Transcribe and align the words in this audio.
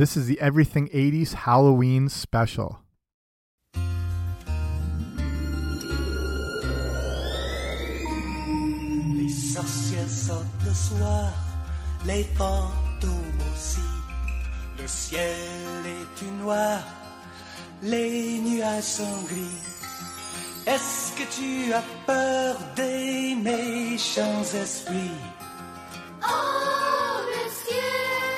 This 0.00 0.16
is 0.16 0.24
the 0.24 0.40
Everything 0.40 0.88
80s 0.94 1.34
Halloween 1.44 2.08
special. 2.08 2.78
Les 9.14 9.28
sorcières 9.28 10.08
sortent 10.08 10.64
le 10.64 10.72
soir, 10.72 11.30
les 12.06 12.24
fantômes 12.24 13.42
aussi. 13.52 13.84
Le 14.78 14.88
ciel 14.88 15.84
est 15.84 16.18
tout 16.18 16.34
noir, 16.42 16.80
les 17.82 18.38
nuages 18.38 18.82
sont 18.82 19.22
gris. 19.28 19.60
Est-ce 20.66 21.12
que 21.12 21.26
tu 21.36 21.74
as 21.74 21.84
peur 22.06 22.56
des 22.74 23.34
méchants 23.34 24.44
esprits? 24.54 25.20
Oh, 26.22 27.20
monsieur, 27.28 28.29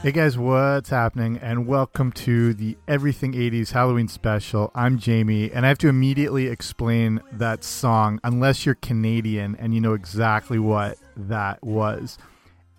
Hey 0.00 0.12
guys, 0.12 0.38
what's 0.38 0.90
happening? 0.90 1.38
And 1.38 1.66
welcome 1.66 2.12
to 2.12 2.54
the 2.54 2.78
Everything 2.86 3.32
80s 3.32 3.72
Halloween 3.72 4.06
special. 4.06 4.70
I'm 4.72 4.96
Jamie, 4.96 5.50
and 5.50 5.66
I 5.66 5.68
have 5.68 5.78
to 5.78 5.88
immediately 5.88 6.46
explain 6.46 7.20
that 7.32 7.64
song 7.64 8.20
unless 8.22 8.64
you're 8.64 8.76
Canadian 8.76 9.56
and 9.56 9.74
you 9.74 9.80
know 9.80 9.94
exactly 9.94 10.60
what 10.60 10.98
that 11.16 11.64
was. 11.64 12.16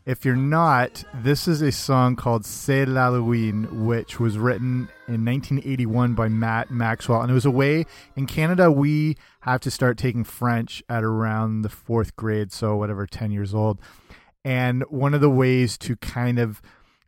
If 0.06 0.24
you're 0.24 0.38
not, 0.38 1.04
this 1.14 1.46
is 1.46 1.62
a 1.62 1.74
song 1.74 2.16
called 2.16 2.46
C'est 2.46 2.86
l'Halloween, 2.86 3.86
which 3.86 4.18
was 4.18 4.38
written 4.38 4.88
in 5.10 5.26
1981 5.26 6.14
by 6.14 6.30
Matt 6.30 6.72
Maxwell. 6.72 7.22
And 7.22 7.30
it 7.30 7.34
was 7.34 7.46
a 7.46 7.52
way 7.52 7.86
in 8.16 8.28
Canada, 8.28 8.72
we 8.72 9.18
have 9.42 9.60
to 9.60 9.70
start 9.70 9.98
taking 9.98 10.24
French 10.24 10.82
at 10.88 11.04
around 11.04 11.64
the 11.64 11.70
fourth 11.70 12.16
grade, 12.16 12.54
so 12.54 12.78
whatever, 12.78 13.06
10 13.06 13.32
years 13.32 13.54
old. 13.54 13.78
And 14.46 14.84
one 14.84 15.14
of 15.14 15.20
the 15.20 15.30
ways 15.30 15.78
to 15.80 15.98
kind 15.98 16.40
of 16.40 16.62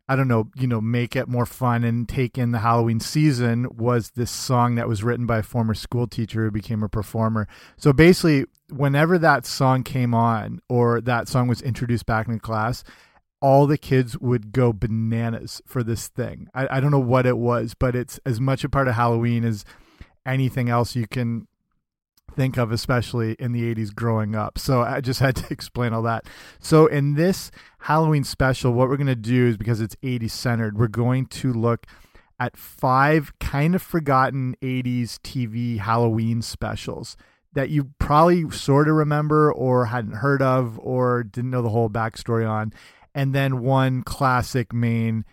I 0.08 0.16
don't 0.16 0.28
know, 0.28 0.50
you 0.56 0.66
know, 0.66 0.80
make 0.80 1.14
it 1.14 1.28
more 1.28 1.46
fun 1.46 1.84
and 1.84 2.08
take 2.08 2.36
in 2.36 2.50
the 2.50 2.58
Halloween 2.58 3.00
season 3.00 3.66
was 3.76 4.10
this 4.10 4.30
song 4.30 4.74
that 4.74 4.88
was 4.88 5.04
written 5.04 5.26
by 5.26 5.38
a 5.38 5.42
former 5.42 5.74
school 5.74 6.06
teacher 6.06 6.44
who 6.44 6.50
became 6.50 6.82
a 6.82 6.88
performer. 6.88 7.46
So 7.76 7.92
basically, 7.92 8.46
whenever 8.68 9.16
that 9.18 9.46
song 9.46 9.84
came 9.84 10.12
on 10.12 10.60
or 10.68 11.00
that 11.00 11.28
song 11.28 11.46
was 11.46 11.62
introduced 11.62 12.04
back 12.04 12.26
in 12.26 12.40
class, 12.40 12.82
all 13.40 13.66
the 13.66 13.78
kids 13.78 14.18
would 14.18 14.52
go 14.52 14.72
bananas 14.72 15.62
for 15.66 15.82
this 15.82 16.08
thing. 16.08 16.48
I, 16.52 16.76
I 16.76 16.80
don't 16.80 16.90
know 16.90 16.98
what 16.98 17.26
it 17.26 17.38
was, 17.38 17.74
but 17.74 17.94
it's 17.94 18.18
as 18.26 18.40
much 18.40 18.64
a 18.64 18.68
part 18.68 18.88
of 18.88 18.94
Halloween 18.94 19.44
as 19.44 19.64
anything 20.26 20.68
else 20.68 20.94
you 20.94 21.06
can 21.06 21.46
think 22.34 22.56
of, 22.56 22.72
especially 22.72 23.36
in 23.38 23.52
the 23.52 23.74
80s 23.74 23.94
growing 23.94 24.34
up. 24.34 24.58
So 24.58 24.82
I 24.82 25.00
just 25.00 25.20
had 25.20 25.36
to 25.36 25.46
explain 25.50 25.92
all 25.92 26.02
that. 26.02 26.26
So 26.60 26.86
in 26.86 27.14
this 27.14 27.50
Halloween 27.80 28.24
special, 28.24 28.72
what 28.72 28.88
we're 28.88 28.96
going 28.96 29.06
to 29.06 29.14
do 29.14 29.46
is 29.46 29.56
because 29.56 29.80
it's 29.80 29.96
80s 29.96 30.30
centered, 30.30 30.78
we're 30.78 30.88
going 30.88 31.26
to 31.26 31.52
look 31.52 31.86
at 32.40 32.56
five 32.56 33.32
kind 33.38 33.74
of 33.74 33.82
forgotten 33.82 34.56
80s 34.62 35.18
TV 35.20 35.78
Halloween 35.78 36.42
specials 36.42 37.16
that 37.52 37.70
you 37.70 37.90
probably 37.98 38.50
sort 38.50 38.88
of 38.88 38.94
remember 38.94 39.52
or 39.52 39.86
hadn't 39.86 40.14
heard 40.14 40.42
of 40.42 40.78
or 40.80 41.22
didn't 41.22 41.50
know 41.50 41.62
the 41.62 41.68
whole 41.68 41.90
backstory 41.90 42.48
on. 42.48 42.72
And 43.14 43.34
then 43.34 43.60
one 43.60 44.02
classic 44.02 44.72
main 44.72 45.24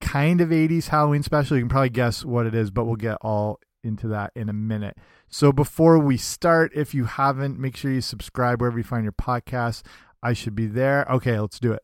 kind 0.00 0.40
of 0.40 0.50
80s 0.50 0.88
Halloween 0.88 1.22
special. 1.22 1.56
You 1.56 1.62
can 1.62 1.70
probably 1.70 1.90
guess 1.90 2.24
what 2.24 2.46
it 2.46 2.54
is, 2.54 2.70
but 2.70 2.84
we'll 2.84 2.96
get 2.96 3.16
all 3.22 3.58
into 3.82 4.08
that 4.08 4.32
in 4.36 4.48
a 4.48 4.52
minute. 4.52 4.96
So 5.28 5.52
before 5.52 5.98
we 5.98 6.16
start, 6.16 6.72
if 6.74 6.94
you 6.94 7.04
haven't, 7.04 7.58
make 7.58 7.76
sure 7.76 7.90
you 7.90 8.00
subscribe 8.00 8.60
wherever 8.60 8.78
you 8.78 8.84
find 8.84 9.04
your 9.04 9.12
podcasts. 9.12 9.82
I 10.22 10.32
should 10.32 10.54
be 10.54 10.66
there. 10.66 11.06
Okay, 11.10 11.38
let's 11.38 11.60
do 11.60 11.72
it. 11.72 11.82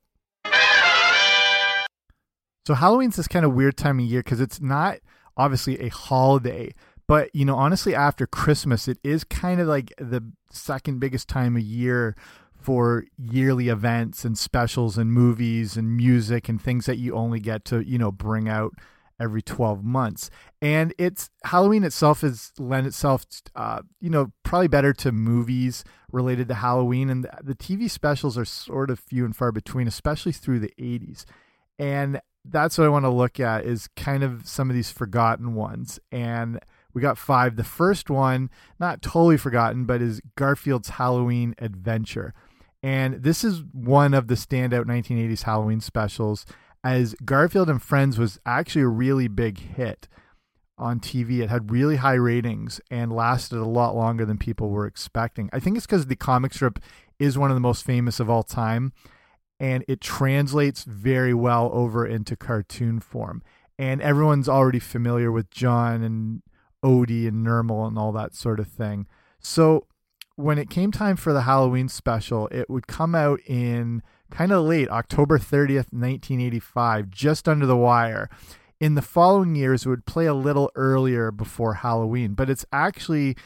So 2.66 2.75
Halloween's 2.75 3.16
this 3.16 3.28
kind 3.28 3.44
of 3.44 3.54
weird 3.54 3.76
time 3.76 3.98
of 3.98 4.04
year 4.04 4.22
because 4.22 4.41
it's 4.41 4.60
not 4.60 4.98
obviously 5.36 5.81
a 5.81 5.88
holiday, 5.88 6.72
but 7.08 7.34
you 7.34 7.44
know, 7.44 7.56
honestly, 7.56 7.94
after 7.94 8.26
Christmas, 8.26 8.86
it 8.86 8.98
is 9.02 9.25
kind 9.25 9.60
of 9.60 9.66
like 9.66 9.92
the 9.98 10.22
second 10.50 11.00
biggest 11.00 11.28
time 11.28 11.56
of 11.56 11.62
year 11.62 12.14
for 12.54 13.04
yearly 13.19 13.69
events 13.69 14.25
and 14.25 14.38
specials 14.38 14.97
and 14.97 15.12
movies 15.12 15.76
and 15.76 15.97
music 15.97 16.48
and 16.48 16.62
things 16.62 16.86
that 16.86 16.98
you 16.98 17.14
only 17.14 17.41
get 17.41 17.64
to 17.64 17.81
you 17.81 17.98
know 17.98 18.12
bring 18.12 18.48
out 18.48 18.72
every 19.22 19.40
12 19.40 19.84
months. 19.84 20.30
And 20.60 20.92
it's 20.98 21.30
halloween 21.44 21.84
itself 21.84 22.22
has 22.22 22.52
lent 22.58 22.86
itself 22.86 23.24
uh, 23.54 23.82
you 24.00 24.10
know 24.10 24.32
probably 24.42 24.68
better 24.68 24.92
to 24.94 25.12
movies 25.12 25.84
related 26.10 26.48
to 26.48 26.54
halloween. 26.54 27.08
And 27.08 27.28
the 27.42 27.54
tv 27.54 27.88
specials 27.88 28.36
are 28.36 28.44
sort 28.44 28.90
of 28.90 28.98
few 28.98 29.24
and 29.24 29.34
far 29.34 29.52
between 29.52 29.86
especially 29.86 30.32
through 30.32 30.58
the 30.58 30.72
80s 30.78 31.24
and 31.78 32.20
that's 32.44 32.76
what 32.76 32.84
i 32.84 32.90
want 32.90 33.04
to 33.04 33.10
look 33.10 33.38
at 33.38 33.64
is 33.64 33.88
kind 33.96 34.22
of 34.24 34.46
some 34.48 34.68
of 34.68 34.74
these 34.74 34.90
forgotten 34.90 35.54
ones. 35.54 36.00
And 36.10 36.60
we 36.92 37.00
got 37.00 37.16
five. 37.16 37.56
The 37.56 37.64
first 37.64 38.10
one 38.10 38.50
not 38.78 39.02
totally 39.02 39.36
forgotten 39.36 39.84
but 39.84 40.02
is 40.02 40.20
garfield's 40.36 40.90
halloween 40.90 41.54
adventure. 41.58 42.34
And 42.82 43.22
this 43.22 43.44
is 43.44 43.62
one 43.72 44.12
of 44.12 44.26
the 44.26 44.34
standout 44.34 44.86
1980s 44.86 45.42
halloween 45.42 45.80
specials 45.80 46.44
as 46.84 47.15
Garfield 47.25 47.70
and 47.70 47.82
Friends 47.82 48.19
was 48.19 48.38
actually 48.44 48.82
a 48.82 48.88
really 48.88 49.28
big 49.28 49.59
hit 49.59 50.09
on 50.78 50.98
TV. 50.98 51.41
It 51.41 51.50
had 51.50 51.70
really 51.70 51.97
high 51.97 52.15
ratings 52.15 52.81
and 52.91 53.12
lasted 53.12 53.59
a 53.59 53.65
lot 53.65 53.94
longer 53.94 54.25
than 54.25 54.38
people 54.38 54.70
were 54.70 54.87
expecting. 54.87 55.48
I 55.53 55.60
think 55.60 55.76
it's 55.76 55.87
because 55.87 56.06
the 56.06 56.16
comic 56.16 56.53
strip 56.53 56.78
is 57.19 57.38
one 57.38 57.50
of 57.50 57.56
the 57.56 57.60
most 57.60 57.84
famous 57.84 58.19
of 58.19 58.28
all 58.28 58.43
time 58.43 58.93
and 59.60 59.84
it 59.87 60.00
translates 60.00 60.82
very 60.82 61.32
well 61.32 61.70
over 61.72 62.04
into 62.04 62.34
cartoon 62.37 62.99
form. 62.99 63.43
And 63.78 64.03
everyone's 64.03 64.49
already 64.49 64.81
familiar 64.81 65.31
with 65.31 65.50
John 65.50 66.03
and 66.03 66.43
Odie 66.84 67.28
and 67.28 67.47
Nermal 67.47 67.87
and 67.87 67.97
all 67.97 68.10
that 68.12 68.34
sort 68.34 68.59
of 68.59 68.66
thing. 68.66 69.06
So 69.38 69.87
when 70.34 70.59
it 70.59 70.69
came 70.69 70.91
time 70.91 71.16
for 71.16 71.32
the 71.32 71.43
Halloween 71.43 71.88
special, 71.88 72.49
it 72.49 72.69
would 72.69 72.88
come 72.88 73.14
out 73.14 73.41
in 73.47 74.03
kind 74.32 74.50
of 74.50 74.65
late, 74.65 74.88
October 74.88 75.38
30th, 75.38 75.93
1985, 75.93 77.10
just 77.10 77.48
under 77.48 77.66
the 77.66 77.76
wire. 77.76 78.28
In 78.81 78.94
the 78.97 79.03
following 79.03 79.54
years, 79.54 79.87
it 79.87 79.88
would 79.91 80.06
play 80.06 80.26
a 80.26 80.34
little 80.34 80.72
earlier 80.75 81.31
before 81.31 81.75
Halloween, 81.75 82.34
but 82.34 82.50
it's 82.50 82.66
actually 82.72 83.37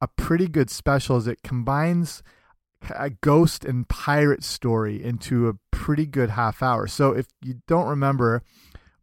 a 0.00 0.08
pretty 0.08 0.48
good 0.48 0.68
special 0.68 1.16
as 1.16 1.26
it 1.26 1.42
combines 1.42 2.22
a 2.96 3.10
ghost 3.10 3.64
and 3.64 3.88
pirate 3.88 4.42
story 4.42 5.02
into 5.02 5.48
a 5.48 5.54
pretty 5.70 6.04
good 6.04 6.30
half 6.30 6.62
hour. 6.62 6.88
So 6.88 7.12
if 7.12 7.28
you 7.40 7.62
don't 7.68 7.86
remember, 7.86 8.42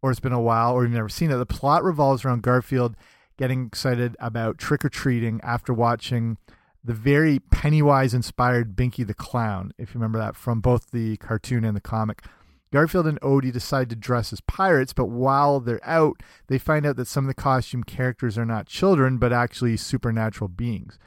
or 0.01 0.11
it's 0.11 0.19
been 0.19 0.33
a 0.33 0.41
while, 0.41 0.73
or 0.73 0.83
you've 0.83 0.91
never 0.91 1.09
seen 1.09 1.31
it, 1.31 1.37
the 1.37 1.45
plot 1.45 1.83
revolves 1.83 2.25
around 2.25 2.43
Garfield 2.43 2.95
getting 3.37 3.65
excited 3.65 4.17
about 4.19 4.57
trick 4.57 4.83
or 4.83 4.89
treating 4.89 5.39
after 5.41 5.73
watching 5.73 6.37
the 6.83 6.93
very 6.93 7.39
Pennywise 7.39 8.13
inspired 8.13 8.75
Binky 8.75 9.05
the 9.05 9.13
Clown, 9.13 9.73
if 9.77 9.89
you 9.89 9.99
remember 9.99 10.19
that 10.19 10.35
from 10.35 10.61
both 10.61 10.91
the 10.91 11.17
cartoon 11.17 11.65
and 11.65 11.75
the 11.75 11.81
comic. 11.81 12.23
Garfield 12.71 13.07
and 13.07 13.19
Odie 13.21 13.51
decide 13.51 13.89
to 13.89 13.95
dress 13.95 14.31
as 14.31 14.41
pirates, 14.41 14.93
but 14.93 15.07
while 15.07 15.59
they're 15.59 15.83
out, 15.83 16.21
they 16.47 16.59
find 16.59 16.85
out 16.85 16.95
that 16.97 17.07
some 17.07 17.25
of 17.25 17.27
the 17.27 17.41
costume 17.41 17.83
characters 17.83 18.37
are 18.37 18.45
not 18.45 18.67
children, 18.67 19.17
but 19.17 19.33
actually 19.33 19.75
supernatural 19.75 20.47
beings. 20.47 20.99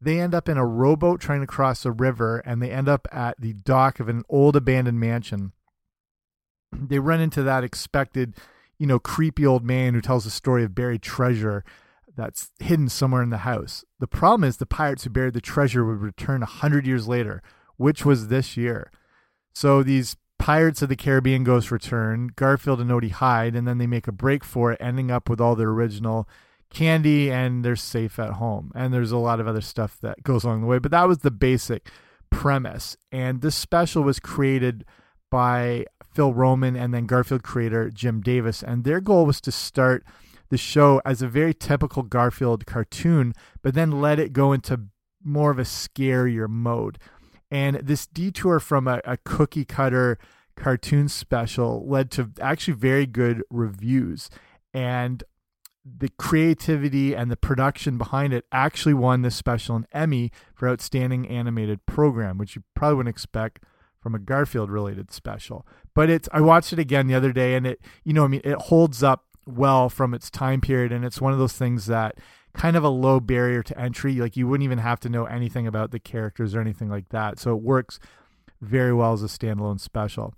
They 0.00 0.20
end 0.20 0.34
up 0.34 0.48
in 0.48 0.56
a 0.56 0.66
rowboat 0.66 1.20
trying 1.20 1.40
to 1.40 1.46
cross 1.46 1.84
a 1.84 1.90
river, 1.90 2.38
and 2.38 2.62
they 2.62 2.70
end 2.70 2.88
up 2.88 3.08
at 3.10 3.40
the 3.40 3.52
dock 3.52 3.98
of 3.98 4.08
an 4.08 4.22
old 4.28 4.54
abandoned 4.54 5.00
mansion. 5.00 5.52
They 6.72 7.00
run 7.00 7.20
into 7.20 7.42
that 7.42 7.64
expected, 7.64 8.34
you 8.78 8.86
know, 8.86 8.98
creepy 8.98 9.44
old 9.44 9.64
man 9.64 9.94
who 9.94 10.00
tells 10.00 10.24
the 10.24 10.30
story 10.30 10.62
of 10.62 10.74
buried 10.74 11.02
treasure 11.02 11.64
that's 12.16 12.50
hidden 12.58 12.88
somewhere 12.88 13.22
in 13.22 13.30
the 13.30 13.38
house. 13.38 13.84
The 14.00 14.06
problem 14.06 14.44
is 14.44 14.56
the 14.56 14.66
pirates 14.66 15.04
who 15.04 15.10
buried 15.10 15.34
the 15.34 15.40
treasure 15.40 15.84
would 15.84 16.00
return 16.00 16.42
a 16.42 16.46
hundred 16.46 16.86
years 16.86 17.06
later, 17.06 17.42
which 17.76 18.04
was 18.04 18.28
this 18.28 18.56
year. 18.56 18.90
So 19.54 19.82
these 19.82 20.16
Pirates 20.38 20.82
of 20.82 20.88
the 20.88 20.96
Caribbean 20.96 21.44
Ghost 21.44 21.70
Return, 21.70 22.30
Garfield 22.36 22.80
and 22.80 22.90
Odie 22.90 23.10
hide, 23.10 23.56
and 23.56 23.66
then 23.66 23.78
they 23.78 23.86
make 23.86 24.06
a 24.06 24.12
break 24.12 24.44
for 24.44 24.70
it, 24.72 24.80
ending 24.80 25.10
up 25.10 25.28
with 25.28 25.40
all 25.40 25.56
their 25.56 25.70
original 25.70 26.28
candy 26.68 27.30
and 27.30 27.64
they're 27.64 27.76
safe 27.76 28.18
at 28.18 28.34
home. 28.34 28.70
And 28.74 28.92
there's 28.92 29.12
a 29.12 29.16
lot 29.16 29.40
of 29.40 29.48
other 29.48 29.60
stuff 29.60 29.98
that 30.02 30.22
goes 30.22 30.44
along 30.44 30.60
the 30.60 30.66
way, 30.66 30.78
but 30.78 30.90
that 30.90 31.08
was 31.08 31.18
the 31.18 31.30
basic 31.30 31.88
premise. 32.30 32.96
And 33.10 33.40
this 33.40 33.54
special 33.54 34.02
was 34.02 34.20
created 34.20 34.84
by 35.30 35.86
Phil 36.12 36.34
Roman 36.34 36.76
and 36.76 36.92
then 36.92 37.06
Garfield 37.06 37.42
creator 37.42 37.90
Jim 37.90 38.20
Davis. 38.20 38.62
And 38.62 38.84
their 38.84 39.00
goal 39.00 39.26
was 39.26 39.40
to 39.42 39.52
start 39.52 40.04
the 40.48 40.58
show 40.58 41.00
as 41.04 41.22
a 41.22 41.28
very 41.28 41.54
typical 41.54 42.02
Garfield 42.02 42.66
cartoon, 42.66 43.32
but 43.62 43.74
then 43.74 44.00
let 44.00 44.18
it 44.18 44.32
go 44.32 44.52
into 44.52 44.82
more 45.22 45.50
of 45.50 45.58
a 45.58 45.62
scarier 45.62 46.48
mode. 46.48 46.98
And 47.50 47.76
this 47.76 48.06
detour 48.06 48.60
from 48.60 48.88
a, 48.88 49.00
a 49.04 49.16
cookie 49.16 49.64
cutter 49.64 50.18
cartoon 50.56 51.08
special 51.08 51.86
led 51.86 52.10
to 52.12 52.30
actually 52.40 52.74
very 52.74 53.06
good 53.06 53.42
reviews. 53.50 54.30
And 54.72 55.22
the 55.84 56.10
creativity 56.18 57.14
and 57.14 57.30
the 57.30 57.36
production 57.36 57.96
behind 57.96 58.32
it 58.32 58.44
actually 58.50 58.94
won 58.94 59.22
this 59.22 59.36
special 59.36 59.76
an 59.76 59.86
Emmy 59.92 60.32
for 60.54 60.68
Outstanding 60.68 61.28
Animated 61.28 61.86
Program, 61.86 62.38
which 62.38 62.56
you 62.56 62.64
probably 62.74 62.96
wouldn't 62.96 63.14
expect 63.14 63.62
from 64.00 64.14
a 64.14 64.18
Garfield 64.18 64.70
related 64.70 65.12
special. 65.12 65.66
But 65.94 66.10
it's 66.10 66.28
I 66.32 66.40
watched 66.40 66.72
it 66.72 66.78
again 66.78 67.06
the 67.06 67.14
other 67.14 67.32
day 67.32 67.54
and 67.54 67.66
it 67.66 67.80
you 68.04 68.12
know 68.12 68.24
I 68.24 68.28
mean 68.28 68.40
it 68.44 68.56
holds 68.56 69.02
up 69.02 69.24
well 69.46 69.88
from 69.88 70.12
its 70.12 70.30
time 70.30 70.60
period 70.60 70.92
and 70.92 71.04
it's 71.04 71.20
one 71.20 71.32
of 71.32 71.38
those 71.38 71.52
things 71.52 71.86
that 71.86 72.18
kind 72.56 72.76
of 72.76 72.82
a 72.82 72.88
low 72.88 73.20
barrier 73.20 73.62
to 73.62 73.78
entry 73.78 74.14
like 74.14 74.36
you 74.36 74.48
wouldn't 74.48 74.64
even 74.64 74.78
have 74.78 74.98
to 75.00 75.08
know 75.08 75.26
anything 75.26 75.66
about 75.66 75.90
the 75.90 76.00
characters 76.00 76.54
or 76.54 76.60
anything 76.60 76.88
like 76.88 77.10
that. 77.10 77.38
So 77.38 77.54
it 77.54 77.62
works 77.62 78.00
very 78.60 78.92
well 78.92 79.12
as 79.12 79.22
a 79.22 79.26
standalone 79.26 79.78
special. 79.78 80.34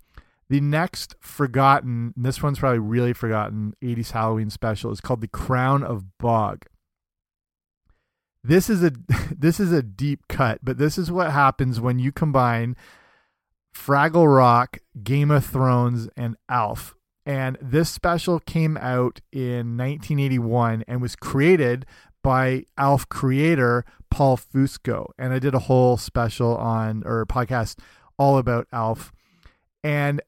The 0.49 0.59
next 0.59 1.15
forgotten, 1.19 2.13
this 2.17 2.43
one's 2.43 2.59
probably 2.59 2.79
really 2.79 3.13
forgotten, 3.13 3.73
80s 3.81 4.11
Halloween 4.11 4.49
special 4.49 4.91
is 4.91 4.99
called 4.99 5.21
The 5.21 5.27
Crown 5.27 5.83
of 5.83 6.17
Bog. 6.17 6.65
This 8.43 8.69
is 8.69 8.83
a 8.83 8.91
this 9.37 9.59
is 9.59 9.71
a 9.71 9.83
deep 9.83 10.27
cut, 10.27 10.59
but 10.63 10.77
this 10.77 10.97
is 10.97 11.11
what 11.11 11.31
happens 11.31 11.79
when 11.79 11.99
you 11.99 12.11
combine 12.11 12.75
Fraggle 13.75 14.33
Rock, 14.33 14.79
Game 15.03 15.29
of 15.29 15.45
Thrones, 15.45 16.09
and 16.17 16.35
Alf. 16.49 16.95
And 17.25 17.57
this 17.61 17.89
special 17.89 18.39
came 18.39 18.77
out 18.77 19.21
in 19.31 19.77
1981 19.77 20.83
and 20.87 21.01
was 21.01 21.15
created 21.15 21.85
by 22.23 22.63
Alf 22.77 23.07
creator 23.09 23.85
Paul 24.09 24.37
Fusco. 24.37 25.07
And 25.17 25.33
I 25.33 25.39
did 25.39 25.53
a 25.53 25.59
whole 25.59 25.97
special 25.97 26.55
on 26.57 27.03
or 27.05 27.25
podcast 27.25 27.77
all 28.17 28.37
about 28.37 28.67
Alf. 28.73 29.11
And 29.83 30.21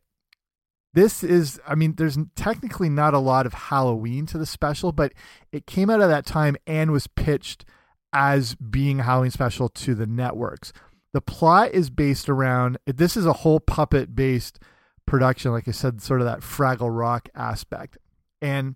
this 0.94 1.24
is 1.24 1.60
i 1.68 1.76
mean 1.76 1.96
there's 1.96 2.18
technically 2.36 2.90
not 2.90 3.14
a 3.14 3.20
lot 3.20 3.46
of 3.46 3.54
halloween 3.54 4.26
to 4.26 4.38
the 4.38 4.46
special 4.46 4.92
but 4.92 5.14
it 5.52 5.66
came 5.66 5.90
out 5.90 6.02
of 6.02 6.10
that 6.10 6.26
time 6.26 6.56
and 6.68 6.92
was 6.92 7.08
pitched 7.08 7.66
as 8.14 8.56
being 8.56 9.00
a 9.00 9.04
halloween 9.04 9.32
special 9.32 9.70
to 9.70 9.96
the 9.96 10.06
networks 10.06 10.74
the 11.14 11.22
plot 11.22 11.72
is 11.72 11.90
based 11.90 12.30
around 12.30 12.78
this 12.86 13.16
is 13.16 13.26
a 13.26 13.34
whole 13.34 13.60
puppet 13.60 14.16
based 14.16 14.60
production 15.06 15.52
like 15.52 15.68
i 15.68 15.72
said 15.72 16.02
sort 16.02 16.22
of 16.22 16.26
that 16.26 16.42
fraggle 16.42 16.96
rock 16.96 17.30
aspect 17.36 17.98
and 18.42 18.76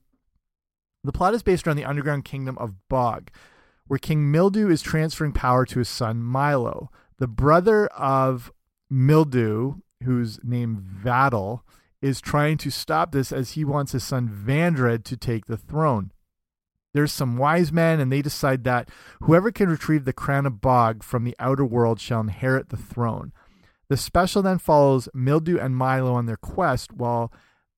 the 1.04 1.12
plot 1.12 1.34
is 1.34 1.44
based 1.44 1.68
around 1.68 1.78
the 1.78 1.86
underground 1.86 2.26
kingdom 2.26 2.58
of 2.58 2.74
bog 2.90 3.30
where 3.88 4.00
king 4.00 4.32
mildew 4.32 4.70
is 4.70 4.82
transferring 4.82 5.32
power 5.32 5.66
to 5.66 5.80
his 5.80 5.90
son 5.90 6.22
milo 6.22 6.90
the 7.20 7.28
brother 7.28 7.88
of 7.88 8.52
mildew 8.90 9.76
who's 10.04 10.40
named 10.44 10.78
vadal 10.80 11.62
is 12.06 12.22
trying 12.22 12.56
to 12.56 12.70
stop 12.70 13.12
this 13.12 13.32
as 13.32 13.52
he 13.52 13.66
wants 13.66 13.92
his 13.92 14.04
son 14.04 14.30
Vandred 14.30 15.04
to 15.06 15.18
take 15.18 15.48
the 15.48 15.58
throne. 15.58 16.12
There's 16.94 17.12
some 17.12 17.36
wise 17.36 17.72
men, 17.72 18.00
and 18.00 18.12
they 18.12 18.22
decide 18.22 18.64
that 18.64 18.90
whoever 19.24 19.52
can 19.52 19.70
retrieve 19.70 20.06
the 20.06 20.14
crown 20.14 20.46
of 20.46 20.62
Bog 20.62 21.02
from 21.02 21.24
the 21.24 21.36
outer 21.40 21.66
world 21.66 22.00
shall 22.00 22.22
inherit 22.22 22.70
the 22.70 22.78
throne. 22.78 23.34
The 23.88 23.98
special 23.98 24.42
then 24.42 24.58
follows 24.58 25.10
Mildew 25.14 25.60
and 25.60 25.76
Milo 25.76 26.14
on 26.14 26.26
their 26.26 26.38
quest, 26.38 26.94
while 26.94 27.32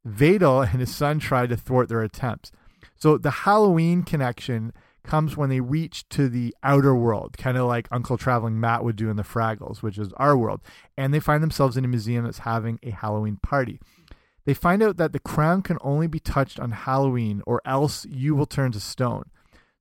Vadal 0.07 0.71
and 0.71 0.79
his 0.79 0.95
son 0.95 1.19
try 1.19 1.47
to 1.47 1.57
thwart 1.57 1.89
their 1.89 2.01
attempts. 2.01 2.51
So 2.95 3.17
the 3.17 3.31
Halloween 3.31 4.03
connection 4.03 4.73
comes 5.03 5.37
when 5.37 5.49
they 5.49 5.61
reach 5.61 6.07
to 6.09 6.27
the 6.29 6.55
outer 6.63 6.95
world, 6.95 7.37
kind 7.37 7.57
of 7.57 7.65
like 7.65 7.87
Uncle 7.91 8.17
Traveling 8.17 8.59
Matt 8.59 8.83
would 8.83 8.95
do 8.95 9.09
in 9.09 9.15
the 9.15 9.23
Fraggles, 9.23 9.81
which 9.81 9.97
is 9.97 10.11
our 10.17 10.37
world, 10.37 10.61
and 10.97 11.13
they 11.13 11.19
find 11.19 11.41
themselves 11.41 11.77
in 11.77 11.85
a 11.85 11.87
museum 11.87 12.25
that's 12.25 12.39
having 12.39 12.79
a 12.83 12.91
Halloween 12.91 13.37
party. 13.41 13.79
They 14.45 14.53
find 14.53 14.81
out 14.81 14.97
that 14.97 15.13
the 15.13 15.19
crown 15.19 15.61
can 15.61 15.77
only 15.81 16.07
be 16.07 16.19
touched 16.19 16.59
on 16.59 16.71
Halloween 16.71 17.41
or 17.45 17.61
else 17.65 18.05
you 18.05 18.33
will 18.35 18.45
turn 18.45 18.71
to 18.73 18.79
stone. 18.79 19.25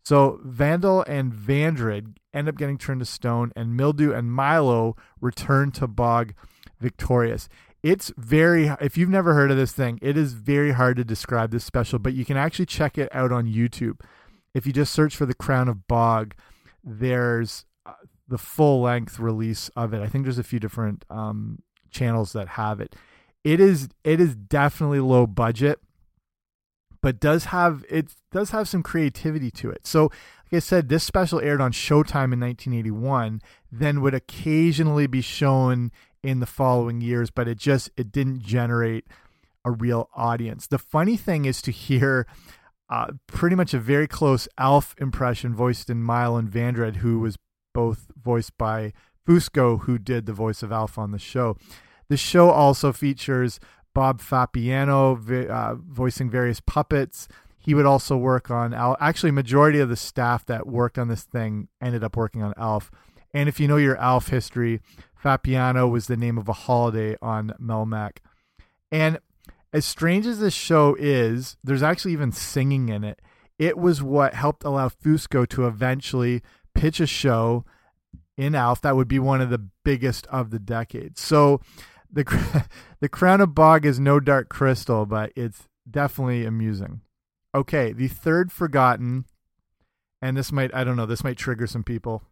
So 0.02 0.40
Vandal 0.44 1.04
and 1.06 1.32
Vandred 1.32 2.16
end 2.36 2.48
up 2.48 2.56
getting 2.56 2.78
turned 2.78 3.00
to 3.00 3.06
stone, 3.06 3.52
and 3.56 3.76
Mildew 3.76 4.12
and 4.12 4.32
Milo 4.32 4.96
return 5.20 5.70
to 5.72 5.86
Bog 5.86 6.34
victorious. 6.80 7.48
It's 7.82 8.12
very, 8.16 8.66
if 8.80 8.96
you've 8.96 9.08
never 9.08 9.34
heard 9.34 9.50
of 9.50 9.56
this 9.56 9.72
thing, 9.72 9.98
it 10.02 10.16
is 10.16 10.32
very 10.32 10.72
hard 10.72 10.96
to 10.96 11.04
describe 11.04 11.50
this 11.50 11.64
special, 11.64 11.98
but 11.98 12.14
you 12.14 12.24
can 12.24 12.36
actually 12.36 12.66
check 12.66 12.98
it 12.98 13.08
out 13.14 13.32
on 13.32 13.46
YouTube. 13.46 14.00
If 14.54 14.66
you 14.66 14.72
just 14.72 14.92
search 14.92 15.14
for 15.14 15.26
the 15.26 15.34
Crown 15.34 15.68
of 15.68 15.86
Bog, 15.86 16.34
there's 16.82 17.64
uh, 17.84 17.92
the 18.26 18.38
full 18.38 18.82
length 18.82 19.18
release 19.18 19.70
of 19.76 19.94
it. 19.94 20.02
I 20.02 20.08
think 20.08 20.24
there's 20.24 20.38
a 20.38 20.44
few 20.44 20.58
different 20.58 21.04
um, 21.10 21.62
channels 21.90 22.32
that 22.32 22.48
have 22.48 22.80
it 22.80 22.96
it 23.46 23.60
is 23.60 23.88
it 24.02 24.20
is 24.20 24.34
definitely 24.34 24.98
low 24.98 25.24
budget 25.24 25.78
but 27.00 27.20
does 27.20 27.46
have 27.46 27.84
it 27.88 28.12
does 28.32 28.50
have 28.50 28.68
some 28.68 28.82
creativity 28.82 29.52
to 29.52 29.70
it 29.70 29.86
so 29.86 30.10
like 30.46 30.56
i 30.56 30.60
said 30.60 30.88
this 30.88 31.04
special 31.04 31.40
aired 31.40 31.60
on 31.60 31.72
showtime 31.72 32.32
in 32.32 32.40
1981 32.40 33.40
then 33.70 34.00
would 34.00 34.14
occasionally 34.14 35.06
be 35.06 35.20
shown 35.20 35.90
in 36.22 36.40
the 36.40 36.46
following 36.46 37.00
years 37.00 37.30
but 37.30 37.48
it 37.48 37.58
just 37.58 37.90
it 37.96 38.10
didn't 38.10 38.40
generate 38.40 39.06
a 39.64 39.70
real 39.70 40.08
audience 40.14 40.66
the 40.66 40.78
funny 40.78 41.16
thing 41.16 41.44
is 41.44 41.60
to 41.60 41.70
hear 41.70 42.26
uh, 42.88 43.08
pretty 43.26 43.56
much 43.56 43.74
a 43.74 43.78
very 43.78 44.06
close 44.06 44.48
Alf 44.58 44.94
impression 44.98 45.54
voiced 45.54 45.90
in 45.90 46.02
Milo 46.02 46.36
and 46.36 46.48
Vandred, 46.48 46.96
who 46.96 47.18
was 47.18 47.36
both 47.74 48.10
voiced 48.16 48.56
by 48.56 48.92
Fusco, 49.26 49.82
who 49.82 49.98
did 49.98 50.26
the 50.26 50.32
voice 50.32 50.62
of 50.62 50.70
Alf 50.70 50.98
on 50.98 51.10
the 51.10 51.18
show. 51.18 51.56
The 52.08 52.16
show 52.16 52.50
also 52.50 52.92
features 52.92 53.58
Bob 53.92 54.20
Fappiano 54.20 55.50
uh, 55.50 55.74
voicing 55.74 56.30
various 56.30 56.60
puppets. 56.60 57.26
He 57.66 57.74
would 57.74 57.84
also 57.84 58.16
work 58.16 58.48
on 58.48 58.72
Al 58.72 58.96
actually 59.00 59.32
majority 59.32 59.80
of 59.80 59.88
the 59.88 59.96
staff 59.96 60.46
that 60.46 60.68
worked 60.68 60.98
on 60.98 61.08
this 61.08 61.24
thing 61.24 61.66
ended 61.82 62.04
up 62.04 62.16
working 62.16 62.40
on 62.40 62.54
Alf. 62.56 62.92
And 63.34 63.48
if 63.48 63.58
you 63.58 63.66
know 63.66 63.76
your 63.76 63.96
Alf 63.96 64.28
history, 64.28 64.80
Fappiano 65.20 65.90
was 65.90 66.06
the 66.06 66.16
name 66.16 66.38
of 66.38 66.48
a 66.48 66.52
holiday 66.52 67.16
on 67.20 67.54
Melmac. 67.60 68.18
And 68.92 69.18
as 69.72 69.84
strange 69.84 70.26
as 70.26 70.38
this 70.38 70.54
show 70.54 70.94
is, 70.96 71.56
there's 71.64 71.82
actually 71.82 72.12
even 72.12 72.30
singing 72.30 72.88
in 72.88 73.02
it. 73.02 73.20
It 73.58 73.76
was 73.76 74.00
what 74.00 74.34
helped 74.34 74.62
allow 74.62 74.88
Fusco 74.88 75.44
to 75.48 75.66
eventually 75.66 76.42
pitch 76.72 77.00
a 77.00 77.06
show 77.06 77.64
in 78.36 78.54
Alf 78.54 78.80
that 78.82 78.94
would 78.94 79.08
be 79.08 79.18
one 79.18 79.40
of 79.40 79.50
the 79.50 79.66
biggest 79.84 80.28
of 80.28 80.50
the 80.50 80.60
decade. 80.60 81.18
So 81.18 81.60
the 82.12 82.22
the 83.00 83.08
crown 83.08 83.40
of 83.40 83.56
bog 83.56 83.84
is 83.84 83.98
no 83.98 84.20
dark 84.20 84.48
crystal, 84.48 85.04
but 85.04 85.32
it's 85.34 85.66
definitely 85.90 86.44
amusing. 86.44 87.00
Okay, 87.56 87.92
the 87.92 88.08
third 88.08 88.52
forgotten, 88.52 89.24
and 90.20 90.36
this 90.36 90.52
might 90.52 90.74
I 90.74 90.84
don't 90.84 90.94
know 90.96 91.06
this 91.06 91.24
might 91.24 91.38
trigger 91.38 91.66
some 91.66 91.82
people, 91.82 92.22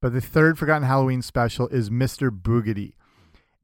but 0.00 0.14
the 0.14 0.20
third 0.22 0.58
forgotten 0.58 0.88
Halloween 0.88 1.20
special 1.20 1.68
is 1.68 1.90
Mr. 1.90 2.30
Boogedy. 2.30 2.94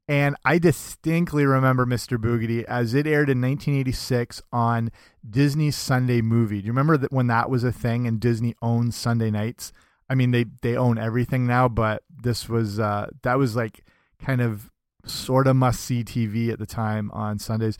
And 0.07 0.35
I 0.45 0.59
distinctly 0.59 1.47
remember 1.47 1.87
Mr. 1.87 2.19
Boogedy 2.19 2.63
as 2.63 2.93
it 2.93 3.07
aired 3.07 3.29
in 3.29 3.41
1986 3.41 4.43
on 4.51 4.91
Disney's 5.27 5.75
Sunday 5.75 6.21
Movie. 6.21 6.61
Do 6.61 6.67
you 6.67 6.71
remember 6.71 6.97
that 6.97 7.11
when 7.11 7.27
that 7.27 7.49
was 7.49 7.63
a 7.63 7.71
thing 7.71 8.05
and 8.05 8.19
Disney 8.19 8.53
owned 8.61 8.93
Sunday 8.93 9.31
nights? 9.31 9.73
I 10.11 10.13
mean, 10.13 10.29
they 10.29 10.45
they 10.61 10.77
own 10.77 10.99
everything 10.99 11.47
now, 11.47 11.67
but 11.67 12.03
this 12.07 12.47
was 12.47 12.79
uh, 12.79 13.09
that 13.23 13.39
was 13.39 13.55
like 13.55 13.83
kind 14.19 14.41
of 14.41 14.69
sort 15.05 15.47
of 15.47 15.55
must 15.55 15.79
see 15.79 16.03
TV 16.03 16.51
at 16.51 16.59
the 16.59 16.67
time 16.67 17.09
on 17.13 17.39
Sundays. 17.39 17.79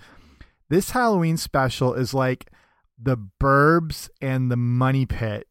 This 0.68 0.92
Halloween 0.92 1.38
special 1.38 1.94
is 1.94 2.16
like 2.16 2.50
the 3.02 3.18
Burbs 3.18 4.10
and 4.22 4.52
the 4.52 4.58
Money 4.58 5.06
Pit 5.06 5.48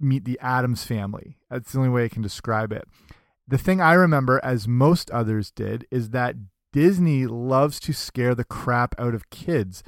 meet 0.00 0.24
the 0.24 0.38
Addams 0.40 0.84
family. 0.84 1.38
That's 1.50 1.72
the 1.72 1.78
only 1.78 1.90
way 1.90 2.04
I 2.04 2.08
can 2.08 2.22
describe 2.22 2.72
it. 2.72 2.84
The 3.46 3.58
thing 3.58 3.80
I 3.80 3.92
remember, 3.92 4.40
as 4.42 4.66
most 4.66 5.10
others 5.10 5.50
did, 5.50 5.86
is 5.90 6.10
that 6.10 6.36
Disney 6.72 7.26
loves 7.26 7.78
to 7.80 7.92
scare 7.92 8.34
the 8.34 8.44
crap 8.44 8.94
out 8.98 9.14
of 9.14 9.30
kids. 9.30 9.82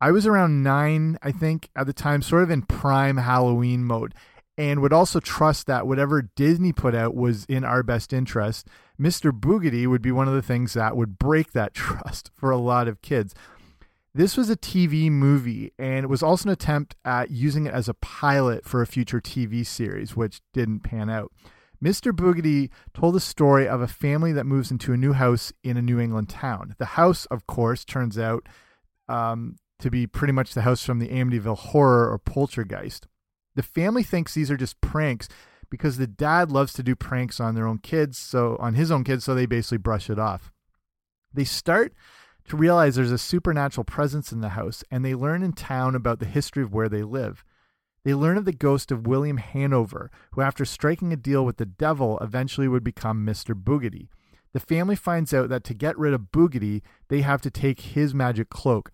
I 0.00 0.10
was 0.10 0.26
around 0.26 0.62
nine, 0.62 1.18
I 1.22 1.30
think, 1.30 1.68
at 1.76 1.86
the 1.86 1.92
time, 1.92 2.22
sort 2.22 2.42
of 2.42 2.50
in 2.50 2.62
prime 2.62 3.18
Halloween 3.18 3.84
mode. 3.84 4.14
and 4.58 4.80
would 4.80 4.92
also 4.92 5.20
trust 5.20 5.66
that 5.66 5.86
whatever 5.86 6.22
Disney 6.22 6.72
put 6.72 6.94
out 6.94 7.14
was 7.14 7.44
in 7.44 7.62
our 7.62 7.82
best 7.82 8.14
interest. 8.14 8.66
Mr. 8.98 9.30
Boogedy 9.30 9.86
would 9.86 10.00
be 10.00 10.10
one 10.10 10.28
of 10.28 10.34
the 10.34 10.40
things 10.40 10.72
that 10.72 10.96
would 10.96 11.18
break 11.18 11.52
that 11.52 11.74
trust 11.74 12.30
for 12.34 12.50
a 12.50 12.56
lot 12.56 12.88
of 12.88 13.02
kids. 13.02 13.34
This 14.16 14.34
was 14.34 14.48
a 14.48 14.56
TV 14.56 15.10
movie, 15.10 15.74
and 15.78 16.02
it 16.02 16.08
was 16.08 16.22
also 16.22 16.48
an 16.48 16.52
attempt 16.54 16.96
at 17.04 17.30
using 17.30 17.66
it 17.66 17.74
as 17.74 17.86
a 17.86 17.92
pilot 17.92 18.64
for 18.64 18.80
a 18.80 18.86
future 18.86 19.20
TV 19.20 19.64
series, 19.66 20.16
which 20.16 20.40
didn't 20.54 20.80
pan 20.80 21.10
out. 21.10 21.30
Mr. 21.84 22.12
Boogedy 22.12 22.70
told 22.94 23.14
the 23.14 23.20
story 23.20 23.68
of 23.68 23.82
a 23.82 23.86
family 23.86 24.32
that 24.32 24.46
moves 24.46 24.70
into 24.70 24.94
a 24.94 24.96
new 24.96 25.12
house 25.12 25.52
in 25.62 25.76
a 25.76 25.82
New 25.82 26.00
England 26.00 26.30
town. 26.30 26.74
The 26.78 26.96
house, 26.96 27.26
of 27.26 27.46
course, 27.46 27.84
turns 27.84 28.18
out 28.18 28.48
um, 29.06 29.56
to 29.80 29.90
be 29.90 30.06
pretty 30.06 30.32
much 30.32 30.54
the 30.54 30.62
house 30.62 30.82
from 30.82 30.98
the 30.98 31.08
Amityville 31.08 31.58
horror 31.58 32.10
or 32.10 32.16
poltergeist. 32.16 33.06
The 33.54 33.62
family 33.62 34.02
thinks 34.02 34.32
these 34.32 34.50
are 34.50 34.56
just 34.56 34.80
pranks 34.80 35.28
because 35.68 35.98
the 35.98 36.06
dad 36.06 36.50
loves 36.50 36.72
to 36.72 36.82
do 36.82 36.96
pranks 36.96 37.38
on 37.38 37.54
their 37.54 37.66
own 37.66 37.80
kids, 37.80 38.16
so 38.16 38.56
on 38.60 38.76
his 38.76 38.90
own 38.90 39.04
kids, 39.04 39.24
so 39.24 39.34
they 39.34 39.44
basically 39.44 39.76
brush 39.76 40.08
it 40.08 40.18
off. 40.18 40.50
They 41.34 41.44
start 41.44 41.92
to 42.48 42.56
realize 42.56 42.94
there's 42.94 43.12
a 43.12 43.18
supernatural 43.18 43.84
presence 43.84 44.32
in 44.32 44.40
the 44.40 44.50
house, 44.50 44.84
and 44.90 45.04
they 45.04 45.14
learn 45.14 45.42
in 45.42 45.52
town 45.52 45.94
about 45.94 46.18
the 46.18 46.26
history 46.26 46.62
of 46.62 46.72
where 46.72 46.88
they 46.88 47.02
live. 47.02 47.44
They 48.04 48.14
learn 48.14 48.38
of 48.38 48.44
the 48.44 48.52
ghost 48.52 48.92
of 48.92 49.06
William 49.06 49.38
Hanover, 49.38 50.10
who, 50.32 50.40
after 50.40 50.64
striking 50.64 51.12
a 51.12 51.16
deal 51.16 51.44
with 51.44 51.56
the 51.56 51.66
devil, 51.66 52.18
eventually 52.20 52.68
would 52.68 52.84
become 52.84 53.26
Mr. 53.26 53.54
Boogedy. 53.54 54.08
The 54.52 54.60
family 54.60 54.96
finds 54.96 55.34
out 55.34 55.48
that 55.48 55.64
to 55.64 55.74
get 55.74 55.98
rid 55.98 56.14
of 56.14 56.30
Boogedy, 56.32 56.82
they 57.08 57.22
have 57.22 57.42
to 57.42 57.50
take 57.50 57.80
his 57.80 58.14
magic 58.14 58.48
cloak. 58.48 58.92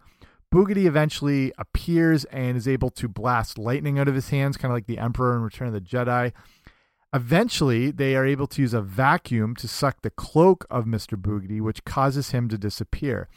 Boogedy 0.53 0.87
eventually 0.87 1.53
appears 1.57 2.25
and 2.27 2.57
is 2.57 2.67
able 2.67 2.91
to 2.91 3.09
blast 3.09 3.59
lightning 3.59 3.99
out 3.99 4.09
of 4.09 4.15
his 4.15 4.31
hands, 4.31 4.57
kind 4.57 4.73
of 4.73 4.77
like 4.77 4.87
the 4.87 4.99
Emperor 4.99 5.37
in 5.37 5.43
Return 5.43 5.69
of 5.69 5.75
the 5.75 5.81
Jedi. 5.81 6.33
Eventually, 7.15 7.91
they 7.91 8.17
are 8.17 8.25
able 8.25 8.47
to 8.47 8.63
use 8.63 8.73
a 8.73 8.81
vacuum 8.81 9.55
to 9.57 9.69
suck 9.69 10.01
the 10.01 10.11
cloak 10.11 10.67
of 10.71 10.87
Mr. 10.87 11.21
Boogedy, 11.21 11.61
which 11.61 11.85
causes 11.85 12.31
him 12.31 12.49
to 12.49 12.57
disappear. 12.57 13.29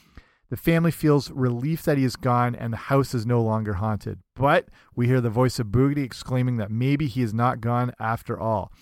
The 0.48 0.56
family 0.56 0.90
feels 0.90 1.30
relief 1.30 1.82
that 1.82 1.98
he 1.98 2.04
is 2.04 2.16
gone 2.16 2.54
and 2.54 2.72
the 2.72 2.78
house 2.78 3.14
is 3.14 3.26
no 3.26 3.42
longer 3.42 3.74
haunted. 3.74 4.20
But 4.34 4.68
we 4.94 5.08
hear 5.08 5.20
the 5.20 5.28
voice 5.28 5.58
of 5.58 5.66
Boogedy 5.66 6.04
exclaiming 6.04 6.56
that 6.56 6.70
maybe 6.70 7.06
he 7.06 7.20
is 7.22 7.34
not 7.34 7.60
gone 7.60 7.92
after 7.98 8.38
all, 8.38 8.72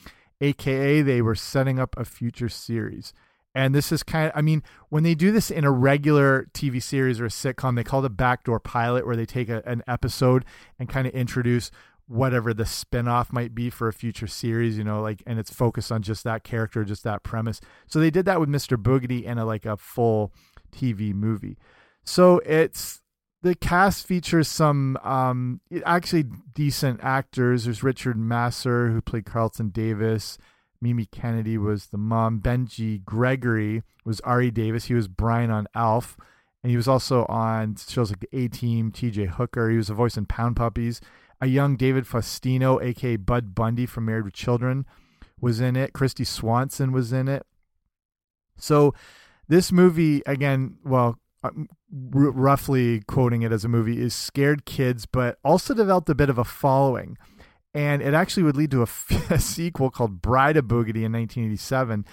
aka 0.41 1.03
they 1.03 1.23
were 1.23 1.35
setting 1.35 1.79
up 1.79 1.97
a 1.99 2.05
future 2.05 2.51
series. 2.51 3.13
And 3.57 3.75
this 3.75 3.93
is 3.93 4.03
kind 4.03 4.27
of, 4.27 4.33
I 4.35 4.43
mean, 4.43 4.63
when 4.89 5.05
they 5.05 5.15
do 5.15 5.31
this 5.31 5.51
in 5.51 5.65
a 5.65 5.71
regular 5.71 6.49
TV 6.53 6.83
series 6.83 7.21
or 7.21 7.27
a 7.27 7.29
sitcom, 7.29 7.77
they 7.77 7.85
call 7.85 8.01
it 8.01 8.07
a 8.07 8.11
backdoor 8.11 8.59
pilot 8.59 9.07
where 9.07 9.15
they 9.15 9.27
take 9.27 9.49
a, 9.49 9.63
an 9.65 9.83
episode 9.87 10.45
and 10.79 10.89
kind 10.89 11.07
of 11.07 11.15
introduce 11.15 11.71
whatever 12.07 12.53
the 12.53 12.67
spin-off 12.67 13.33
might 13.33 13.55
be 13.55 13.71
for 13.71 13.89
a 13.89 13.93
future 13.93 14.27
series, 14.27 14.77
you 14.77 14.85
know, 14.85 15.01
like 15.01 15.23
and 15.27 15.39
it's 15.39 15.53
focused 15.53 15.91
on 15.91 16.03
just 16.03 16.25
that 16.25 16.45
character, 16.45 16.85
just 16.85 17.05
that 17.05 17.23
premise. 17.23 17.61
So 17.87 17.99
they 17.99 18.11
did 18.11 18.27
that 18.27 18.41
with 18.41 18.49
Mr. 18.49 18.77
Boogedy 18.77 19.25
in 19.25 19.39
a 19.39 19.45
like 19.45 19.65
a 19.65 19.77
full 19.77 20.33
TV 20.73 21.15
movie. 21.15 21.57
So 22.05 22.41
it's 22.41 23.01
the 23.43 23.55
cast 23.55 24.07
features 24.07 24.49
some 24.49 24.99
um 25.03 25.61
actually 25.85 26.25
decent 26.55 27.01
actors. 27.03 27.65
There's 27.65 27.83
Richard 27.83 28.17
Masur 28.17 28.93
who 28.93 29.01
played 29.01 29.25
Carlton 29.25 29.71
Davis. 29.71 30.39
Mimi 30.81 31.07
Kennedy 31.07 31.57
was 31.57 31.87
the 31.87 31.99
mom. 31.99 32.41
Benji 32.41 33.03
Gregory 33.05 33.83
was 34.05 34.21
Ari 34.21 34.51
Davis. 34.51 34.85
He 34.85 34.95
was 34.95 35.09
Brian 35.09 35.51
on 35.51 35.67
Alf. 35.75 36.19
And 36.63 36.71
he 36.71 36.77
was 36.77 36.89
also 36.89 37.27
on 37.27 37.77
shows 37.77 38.11
like 38.11 38.21
the 38.21 38.39
A 38.39 38.49
Team, 38.49 38.91
TJ 38.91 39.29
Hooker. 39.31 39.71
He 39.71 39.77
was 39.77 39.91
a 39.91 39.95
voice 39.95 40.17
in 40.17 40.27
Pound 40.27 40.57
Puppies. 40.57 41.01
A 41.41 41.47
young 41.47 41.77
David 41.77 42.05
Faustino, 42.05 42.83
aka 42.83 43.17
Bud 43.17 43.55
Bundy 43.55 43.87
from 43.87 44.07
Married 44.07 44.25
with 44.25 44.35
Children, 44.35 44.87
was 45.41 45.61
in 45.61 45.77
it. 45.77 45.93
Kristy 45.93 46.27
Swanson 46.27 46.93
was 46.93 47.13
in 47.13 47.29
it. 47.29 47.47
So 48.57 48.95
this 49.49 49.73
movie, 49.73 50.23
again, 50.27 50.79
well, 50.85 51.19
um, 51.43 51.69
roughly 51.91 53.01
quoting 53.03 53.43
it 53.43 53.53
as 53.53 53.65
a 53.65 53.69
movie, 53.69 54.01
is 54.01 54.15
scared 54.15 54.65
kids, 54.65 55.07
but 55.07 55.39
also 55.45 55.75
developed 55.75 56.09
a 56.09 56.15
bit 56.15 56.31
of 56.31 56.39
a 56.39 56.45
following. 56.45 57.19
And 57.75 58.01
it 58.03 58.15
actually 58.15 58.45
would 58.45 58.57
lead 58.57 58.71
to 58.71 58.83
a, 58.83 58.89
a 59.31 59.39
sequel 59.39 59.91
called 59.91 60.23
Bride 60.23 60.57
of 60.57 60.67
Boogedy 60.67 61.05
in 61.05 61.13
1987. 61.13 62.07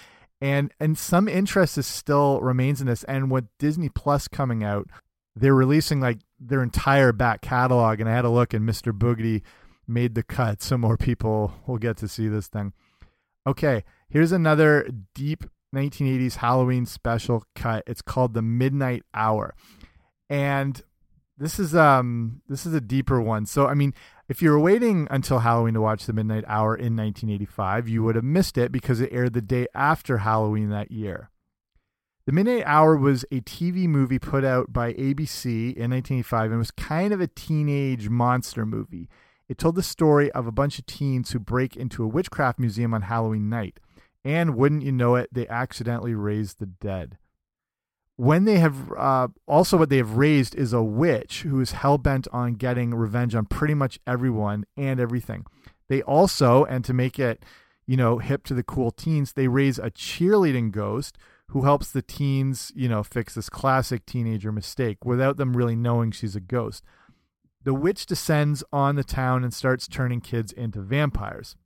And 0.44 0.74
and 0.80 0.98
some 0.98 1.28
interest 1.28 1.78
is 1.78 1.86
still 1.86 2.42
remains 2.42 2.82
in 2.82 2.88
this. 2.88 3.04
And 3.04 3.30
with 3.30 3.46
Disney 3.60 3.90
Plus 3.90 4.28
coming 4.28 4.63
out, 4.63 4.90
they're 5.36 5.54
releasing 5.54 6.01
like 6.01 6.18
their 6.41 6.63
entire 6.63 7.12
back 7.12 7.41
catalog. 7.41 8.00
And 8.00 8.10
I 8.10 8.13
had 8.13 8.25
a 8.25 8.29
look, 8.29 8.53
and 8.53 8.67
Mr. 8.67 8.91
Boogedy 8.91 9.43
made 9.88 10.15
the 10.15 10.24
cut, 10.24 10.62
so 10.62 10.77
more 10.77 10.98
people 10.98 11.53
will 11.67 11.77
get 11.77 11.98
to 11.98 12.07
see 12.07 12.27
this 12.27 12.48
thing. 12.48 12.74
Okay, 13.45 13.83
here's 14.10 14.31
another 14.31 14.88
deep 15.13 15.45
1980s 15.75 16.36
Halloween 16.36 16.86
special 16.86 17.43
cut. 17.55 17.83
It's 17.88 18.01
called 18.01 18.33
The 18.33 18.41
Midnight 18.41 19.03
Hour. 19.13 19.55
And 20.29 20.81
this 21.38 21.57
is 21.57 21.74
um 21.75 22.41
this 22.48 22.65
is 22.65 22.74
a 22.74 22.81
deeper 22.81 23.19
one. 23.19 23.45
So 23.45 23.67
I 23.67 23.74
mean, 23.74 23.93
if 24.29 24.41
you 24.41 24.51
were 24.51 24.60
waiting 24.60 25.07
until 25.10 25.39
Halloween 25.39 25.74
to 25.74 25.81
watch 25.81 26.05
The 26.05 26.13
Midnight 26.13 26.43
Hour 26.48 26.75
in 26.75 26.95
1985, 26.95 27.89
you 27.89 28.03
would 28.03 28.15
have 28.15 28.24
missed 28.24 28.57
it 28.57 28.71
because 28.71 29.01
it 29.01 29.12
aired 29.12 29.33
the 29.33 29.41
day 29.41 29.65
after 29.74 30.19
Halloween 30.19 30.69
that 30.69 30.91
year. 30.91 31.30
The 32.28 32.32
Midnight 32.32 32.63
Hour 32.68 32.98
was 32.98 33.25
a 33.32 33.42
TV 33.42 33.88
movie 33.88 34.20
put 34.20 34.46
out 34.46 34.72
by 34.72 34.94
ABC 34.94 35.74
in 35.74 35.90
1985 35.90 36.51
and 36.51 36.60
was 36.60 36.70
kind 36.70 37.13
of 37.13 37.20
a 37.20 37.25
teenage 37.25 38.10
monster 38.10 38.63
movie. 38.63 39.10
It 39.50 39.58
told 39.58 39.74
the 39.74 39.82
story 39.82 40.32
of 40.34 40.46
a 40.46 40.51
bunch 40.51 40.78
of 40.78 40.86
teens 40.86 41.32
who 41.32 41.40
break 41.40 41.75
into 41.75 42.04
a 42.04 42.08
witchcraft 42.08 42.60
museum 42.60 42.94
on 42.94 43.01
Halloween 43.04 43.50
night. 43.50 43.80
And 44.24 44.56
wouldn't 44.56 44.84
you 44.84 44.92
know 44.92 45.16
it, 45.16 45.30
they 45.32 45.48
accidentally 45.48 46.13
raised 46.13 46.60
the 46.60 46.68
dead. 46.68 47.18
When 48.18 48.46
they 48.46 48.60
have 48.60 48.92
uh, 48.96 49.30
also 49.48 49.78
what 49.78 49.90
they 49.90 49.98
have 49.98 50.16
raised 50.16 50.54
is 50.54 50.74
a 50.74 50.84
witch 50.84 51.42
who 51.42 51.60
is 51.60 51.72
hell 51.72 51.98
bent 51.98 52.28
on 52.32 52.54
getting 52.54 52.94
revenge 52.94 53.34
on 53.34 53.48
pretty 53.48 53.74
much 53.74 54.00
everyone 54.06 54.66
and 54.78 55.00
everything. 55.00 55.48
They 55.90 56.04
also, 56.04 56.66
and 56.66 56.86
to 56.86 56.94
make 56.94 57.18
it, 57.18 57.44
you 57.88 57.98
know, 57.98 58.20
hip 58.20 58.44
to 58.46 58.54
the 58.54 58.62
cool 58.62 58.92
teens, 58.92 59.34
they 59.34 59.48
raise 59.48 59.80
a 59.80 59.90
cheerleading 59.90 60.72
ghost 60.72 61.18
who 61.51 61.63
helps 61.63 61.91
the 61.91 62.01
teens, 62.01 62.72
you 62.75 62.88
know, 62.88 63.03
fix 63.03 63.36
this 63.36 63.50
classic 63.50 64.05
teenager 64.05 64.53
mistake 64.53 65.03
without 65.03 65.36
them 65.36 65.55
really 65.55 65.75
knowing 65.75 66.10
she's 66.12 66.36
a 66.36 66.39
ghost. 66.39 66.81
The 67.63 67.74
witch 67.74 68.05
descends 68.05 68.63
on 68.72 68.96
the 68.96 69.03
town 69.03 69.43
and 69.43 69.53
starts 69.53 69.88
turning 69.88 70.22
kids 70.22 70.53
into 70.53 70.81
vampires. 70.81 71.58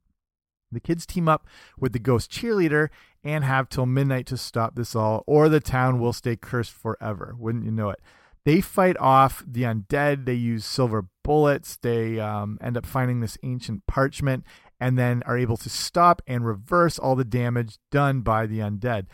The 0.72 0.80
kids 0.80 1.06
team 1.06 1.28
up 1.28 1.46
with 1.78 1.92
the 1.92 2.00
ghost 2.00 2.32
cheerleader 2.32 2.88
and 3.22 3.44
have 3.44 3.68
till 3.68 3.86
midnight 3.86 4.26
to 4.26 4.36
stop 4.36 4.74
this 4.74 4.96
all, 4.96 5.22
or 5.24 5.48
the 5.48 5.60
town 5.60 6.00
will 6.00 6.12
stay 6.12 6.34
cursed 6.34 6.72
forever. 6.72 7.36
Wouldn't 7.38 7.64
you 7.64 7.70
know 7.70 7.90
it? 7.90 8.00
They 8.44 8.60
fight 8.60 8.96
off 8.98 9.44
the 9.46 9.62
undead. 9.62 10.24
They 10.24 10.34
use 10.34 10.64
silver 10.64 11.06
bullets. 11.22 11.76
They 11.76 12.18
um, 12.18 12.58
end 12.60 12.76
up 12.76 12.86
finding 12.86 13.20
this 13.20 13.38
ancient 13.44 13.86
parchment 13.86 14.44
and 14.80 14.98
then 14.98 15.22
are 15.26 15.38
able 15.38 15.56
to 15.58 15.68
stop 15.68 16.22
and 16.26 16.44
reverse 16.44 16.98
all 16.98 17.14
the 17.14 17.24
damage 17.24 17.78
done 17.92 18.22
by 18.22 18.46
the 18.46 18.58
undead. 18.58 19.06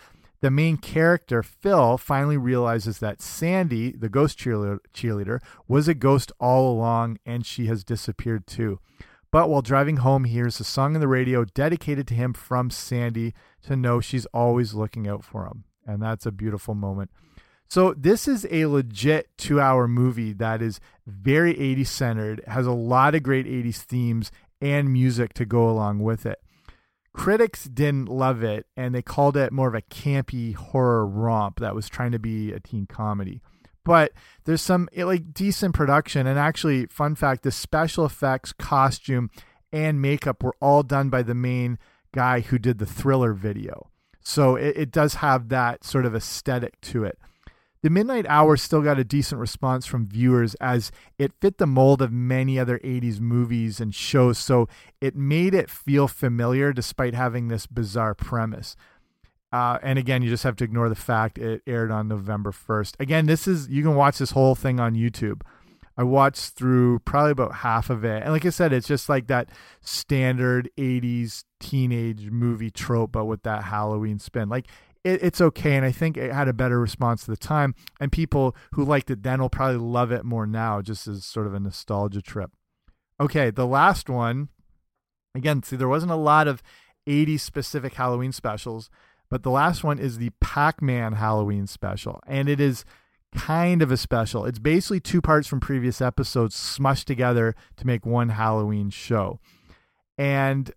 The 0.43 0.51
main 0.51 0.77
character, 0.77 1.45
Phil, 1.45 1.97
finally 1.97 2.37
realizes 2.37 2.99
that 2.99 3.23
Sandy, 3.23 3.93
the 3.93 4.09
ghost 4.09 4.37
cheerleader, 4.37 5.39
was 5.69 5.87
a 5.87 5.95
ghost 5.95 6.33
all 6.41 6.73
along 6.73 7.19
and 7.25 7.47
she 7.47 7.67
has 7.67 7.85
disappeared 7.85 8.49
too. 8.49 8.81
But 9.31 9.49
while 9.49 9.63
driving 9.63 9.99
home, 9.99 10.25
he 10.25 10.35
hears 10.35 10.59
a 10.59 10.65
song 10.65 10.97
on 10.97 11.01
the 11.01 11.07
radio 11.07 11.45
dedicated 11.45 12.09
to 12.09 12.15
him 12.15 12.33
from 12.33 12.71
Sandy 12.71 13.35
to 13.63 13.77
know 13.77 14.01
she's 14.01 14.27
always 14.27 14.75
looking 14.75 15.07
out 15.07 15.25
for 15.25 15.47
him. 15.47 15.63
And 15.87 16.03
that's 16.03 16.27
a 16.27 16.33
beautiful 16.33 16.75
moment. 16.75 17.13
So, 17.69 17.95
this 17.95 18.27
is 18.29 18.47
a 18.51 18.67
legit 18.67 19.31
two 19.39 19.61
hour 19.61 19.89
movie 19.89 20.33
that 20.35 20.61
is 20.61 20.81
very 21.07 21.55
80s 21.55 21.87
centered, 21.87 22.43
has 22.49 22.67
a 22.67 22.73
lot 22.73 23.15
of 23.15 23.23
great 23.23 23.47
80s 23.47 23.79
themes 23.79 24.31
and 24.61 24.93
music 24.93 25.35
to 25.35 25.47
go 25.47 25.71
along 25.71 26.01
with 26.01 26.27
it. 26.27 26.43
Critics 27.13 27.65
didn't 27.65 28.09
love 28.09 28.43
it, 28.43 28.67
and 28.77 28.95
they 28.95 29.03
called 29.03 29.37
it 29.37 29.53
more 29.53 29.69
of 29.69 29.75
a 29.75 29.83
campy 29.83 30.55
horror 30.55 31.07
romp 31.07 31.61
that 31.61 31.75
was 31.75 31.89
trying 31.89 32.13
to 32.13 32.19
be 32.19 32.53
a 32.53 32.61
teen 32.61 32.87
comedy. 32.87 33.43
But 33.85 34.13
there's 34.45 34.63
some 34.63 34.89
eh, 34.95 35.05
like 35.05 35.35
decent 35.35 35.75
production 35.75 36.27
and 36.27 36.39
actually 36.39 36.87
fun 36.87 37.15
fact 37.15 37.43
the 37.43 37.51
special 37.51 38.07
effects 38.07 38.53
costume 38.53 39.31
and 39.73 40.01
makeup 40.01 40.43
were 40.43 40.55
all 40.61 40.83
done 40.83 41.11
by 41.11 41.23
the 41.23 41.35
main 41.35 41.79
guy 42.13 42.41
who 42.41 42.59
did 42.59 42.79
the 42.79 42.87
thriller 42.87 43.33
video. 43.33 43.91
So 44.21 44.57
it, 44.57 44.77
it 44.77 44.91
does 44.93 45.15
have 45.15 45.49
that 45.49 45.85
sort 45.85 46.07
of 46.07 46.15
aesthetic 46.15 46.81
to 46.83 47.05
it 47.05 47.19
the 47.83 47.91
midnight 47.91 48.27
hour 48.29 48.57
still 48.57 48.83
got 48.83 48.99
a 48.99 49.05
decent 49.05 49.41
response 49.41 49.87
from 49.87 50.07
viewers 50.07 50.55
as 50.57 50.93
it 51.19 51.33
fit 51.41 51.59
the 51.59 51.67
mold 51.67 52.01
of 52.01 52.13
many 52.13 52.59
other 52.59 52.79
80s 52.81 53.21
movies 53.21 53.81
and 53.81 53.95
shows 53.95 54.39
so 54.39 54.69
it 55.01 55.17
made 55.17 55.55
it 55.55 55.71
feel 55.71 56.09
familiar 56.09 56.73
despite 56.73 57.15
having 57.15 57.49
this 57.49 57.67
bizarre 57.67 58.15
premise 58.15 58.77
uh, 59.53 59.79
and 59.83 59.99
again, 59.99 60.23
you 60.23 60.31
just 60.31 60.45
have 60.45 60.57
to 60.57 60.65
ignore 60.65 60.89
the 60.89 60.95
fact 60.95 61.37
it 61.37 61.63
aired 61.67 61.91
on 61.91 62.09
November 62.09 62.53
1st. 62.53 62.99
Again, 62.99 63.27
this 63.27 63.47
is 63.47 63.69
you 63.69 63.83
can 63.83 63.95
watch 63.95 64.19
this 64.19 64.31
whole 64.31 64.55
thing 64.55 64.81
on 64.81 64.95
YouTube. 64.95 65.43
I 65.97 66.05
watched 66.05 66.55
through 66.55 67.01
probably 67.01 67.33
about 67.33 67.57
half 67.57 67.91
of 67.91 68.03
it. 68.03 68.23
And 68.23 68.33
like 68.33 68.47
I 68.47 68.51
said, 68.51 68.73
it's 68.73 68.89
just 68.89 69.11
like 69.11 69.27
that 69.27 69.51
standard 69.83 70.71
80s 70.79 71.45
teenage 71.61 72.31
movie 72.31 72.71
trope, 72.71 73.13
but 73.13 73.27
with 73.27 73.43
that 73.43 73.65
Halloween 73.65 74.19
spin. 74.19 74.49
Like 74.49 74.69
it, 75.05 75.23
it's 75.23 75.41
okay. 75.41 75.77
And 75.77 75.85
I 75.85 75.93
think 75.93 76.17
it 76.17 76.33
had 76.33 76.49
a 76.49 76.53
better 76.53 76.81
response 76.81 77.25
to 77.25 77.31
the 77.31 77.37
time. 77.37 77.75
And 78.01 78.13
people 78.13 78.57
who 78.73 78.85
liked 78.85 79.11
it 79.11 79.23
then 79.23 79.41
will 79.41 79.51
probably 79.51 79.79
love 79.79 80.13
it 80.13 80.25
more 80.25 80.47
now, 80.47 80.83
just 80.83 81.07
as 81.07 81.25
sort 81.25 81.47
of 81.47 81.55
a 81.55 81.61
nostalgia 81.61 82.23
trip. 82.23 82.51
Okay, 83.21 83.51
the 83.51 83.67
last 83.67 84.09
one. 84.09 84.49
Again, 85.35 85.63
see, 85.63 85.77
there 85.77 85.89
wasn't 85.89 86.13
a 86.13 86.17
lot 86.17 86.47
of 86.47 86.63
80 87.07 87.39
specific 87.39 87.95
Halloween 87.95 88.33
specials, 88.33 88.91
but 89.31 89.43
the 89.43 89.51
last 89.51 89.83
one 89.83 89.99
is 89.99 90.19
the 90.19 90.31
Pac 90.41 90.83
Man 90.83 91.15
Halloween 91.15 91.67
special. 91.67 92.23
And 92.27 92.49
it 92.49 92.61
is 92.61 92.85
kind 93.35 93.81
of 93.81 93.91
a 93.91 93.97
special. 93.97 94.45
It's 94.45 94.59
basically 94.59 95.01
two 95.01 95.23
parts 95.23 95.49
from 95.49 95.61
previous 95.61 96.01
episodes 96.01 96.55
smushed 96.55 97.05
together 97.05 97.55
to 97.77 97.87
make 97.87 98.05
one 98.05 98.31
Halloween 98.31 98.91
show. 98.91 99.41
And 100.19 100.71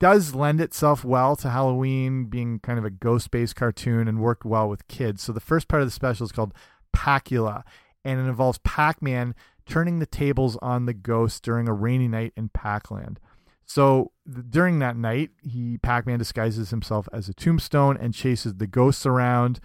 does 0.00 0.34
lend 0.34 0.60
itself 0.60 1.04
well 1.04 1.36
to 1.36 1.50
Halloween 1.50 2.26
being 2.26 2.60
kind 2.60 2.78
of 2.78 2.84
a 2.84 2.90
ghost 2.90 3.30
based 3.30 3.56
cartoon 3.56 4.08
and 4.08 4.20
worked 4.20 4.44
well 4.44 4.68
with 4.68 4.88
kids. 4.88 5.22
So 5.22 5.32
the 5.32 5.40
first 5.40 5.68
part 5.68 5.82
of 5.82 5.88
the 5.88 5.92
special 5.92 6.24
is 6.24 6.32
called 6.32 6.54
Pacula, 6.94 7.64
and 8.04 8.20
it 8.20 8.24
involves 8.24 8.58
Pac 8.58 9.02
Man 9.02 9.34
turning 9.66 9.98
the 9.98 10.06
tables 10.06 10.56
on 10.62 10.86
the 10.86 10.94
ghosts 10.94 11.40
during 11.40 11.68
a 11.68 11.74
rainy 11.74 12.08
night 12.08 12.32
in 12.36 12.48
Pac-Land. 12.48 13.20
So 13.66 14.12
during 14.48 14.78
that 14.78 14.96
night, 14.96 15.30
he 15.42 15.76
Pac-Man 15.78 16.18
disguises 16.18 16.70
himself 16.70 17.06
as 17.12 17.28
a 17.28 17.34
tombstone 17.34 17.98
and 17.98 18.14
chases 18.14 18.54
the 18.54 18.66
ghosts 18.66 19.04
around. 19.04 19.60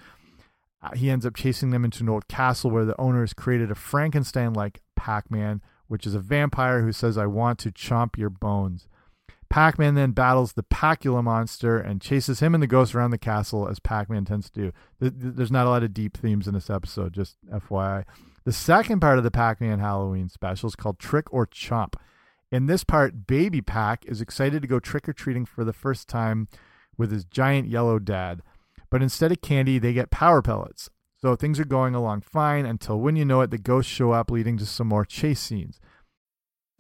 Uh, 0.82 0.94
he 0.94 1.10
ends 1.10 1.26
up 1.26 1.36
chasing 1.36 1.70
them 1.70 1.86
into 1.86 2.04
an 2.04 2.10
old 2.10 2.28
castle 2.28 2.70
where 2.70 2.84
the 2.84 3.00
owner 3.00 3.22
has 3.22 3.34
created 3.34 3.72
a 3.72 3.76
Frankenstein-like 3.76 4.82
Pac-Man, 4.98 5.62
which 5.88 6.06
is 6.06 6.16
a 6.16 6.20
vampire 6.20 6.82
who 6.82 6.92
says, 6.92 7.18
"I 7.18 7.28
want 7.28 7.60
to 7.60 7.72
chomp 7.72 8.18
your 8.18 8.30
bones." 8.30 8.90
Pac-Man 9.54 9.94
then 9.94 10.14
battles 10.14 10.54
the 10.54 10.64
Pacula 10.64 11.22
monster 11.22 11.78
and 11.78 12.02
chases 12.02 12.40
him 12.40 12.56
and 12.56 12.64
the 12.64 12.66
ghosts 12.66 12.96
around 12.96 13.12
the 13.12 13.20
castle 13.20 13.70
as 13.70 13.78
Pac-Man 13.78 14.26
tends 14.26 14.50
to 14.50 14.60
do. 14.60 14.72
There's 15.00 15.52
not 15.52 15.68
a 15.68 15.70
lot 15.70 15.84
of 15.84 15.94
deep 15.94 16.18
themes 16.18 16.48
in 16.48 16.56
this 16.56 16.72
episode, 16.72 17.14
just 17.14 17.38
FYI. 17.48 18.04
The 18.46 18.52
second 18.52 19.00
part 19.00 19.20
of 19.20 19.24
the 19.24 19.30
Pac-Man 19.30 19.78
Halloween 19.78 20.28
special 20.28 20.70
is 20.70 20.76
called 20.76 20.98
Trick 20.98 21.32
or 21.32 21.46
Chomp. 21.46 21.94
In 22.52 22.66
this 22.66 22.84
part, 22.84 23.28
Baby 23.28 23.62
Pac 23.62 24.04
is 24.08 24.22
excited 24.22 24.64
to 24.64 24.68
go 24.68 24.80
trick 24.80 25.08
or 25.08 25.14
treating 25.14 25.46
for 25.46 25.64
the 25.64 25.72
first 25.72 26.08
time 26.08 26.48
with 26.98 27.12
his 27.12 27.24
giant 27.24 27.70
yellow 27.70 28.00
dad. 28.00 28.42
But 28.90 29.04
instead 29.04 29.32
of 29.32 29.42
candy, 29.42 29.78
they 29.78 29.94
get 29.94 30.10
power 30.10 30.42
pellets. 30.42 30.90
So 31.22 31.36
things 31.36 31.60
are 31.60 31.66
going 31.66 31.94
along 31.94 32.22
fine 32.22 32.66
until 32.66 33.00
when 33.00 33.16
you 33.16 33.24
know 33.24 33.42
it, 33.42 33.52
the 33.52 33.60
ghosts 33.60 33.92
show 33.92 34.14
up, 34.14 34.32
leading 34.32 34.58
to 34.58 34.66
some 34.66 34.88
more 34.88 35.06
chase 35.06 35.42
scenes. 35.42 35.80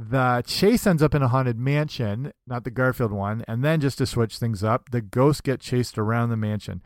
The 0.00 0.44
chase 0.46 0.86
ends 0.86 1.02
up 1.02 1.12
in 1.16 1.22
a 1.24 1.28
haunted 1.28 1.58
mansion, 1.58 2.32
not 2.46 2.62
the 2.62 2.70
Garfield 2.70 3.10
one, 3.10 3.44
and 3.48 3.64
then 3.64 3.80
just 3.80 3.98
to 3.98 4.06
switch 4.06 4.38
things 4.38 4.62
up, 4.62 4.90
the 4.90 5.00
ghosts 5.00 5.40
get 5.40 5.60
chased 5.60 5.98
around 5.98 6.30
the 6.30 6.36
mansion. 6.36 6.82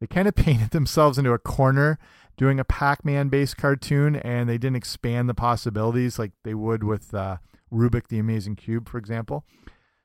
They 0.00 0.06
kind 0.06 0.28
of 0.28 0.34
painted 0.36 0.70
themselves 0.70 1.16
into 1.16 1.32
a 1.32 1.38
corner 1.38 1.98
doing 2.36 2.60
a 2.60 2.64
Pac 2.64 3.06
Man 3.06 3.30
based 3.30 3.56
cartoon, 3.56 4.16
and 4.16 4.50
they 4.50 4.58
didn't 4.58 4.76
expand 4.76 5.30
the 5.30 5.34
possibilities 5.34 6.18
like 6.18 6.32
they 6.44 6.52
would 6.52 6.84
with 6.84 7.14
uh, 7.14 7.38
Rubik 7.72 8.08
the 8.08 8.18
Amazing 8.18 8.56
Cube, 8.56 8.86
for 8.86 8.98
example. 8.98 9.46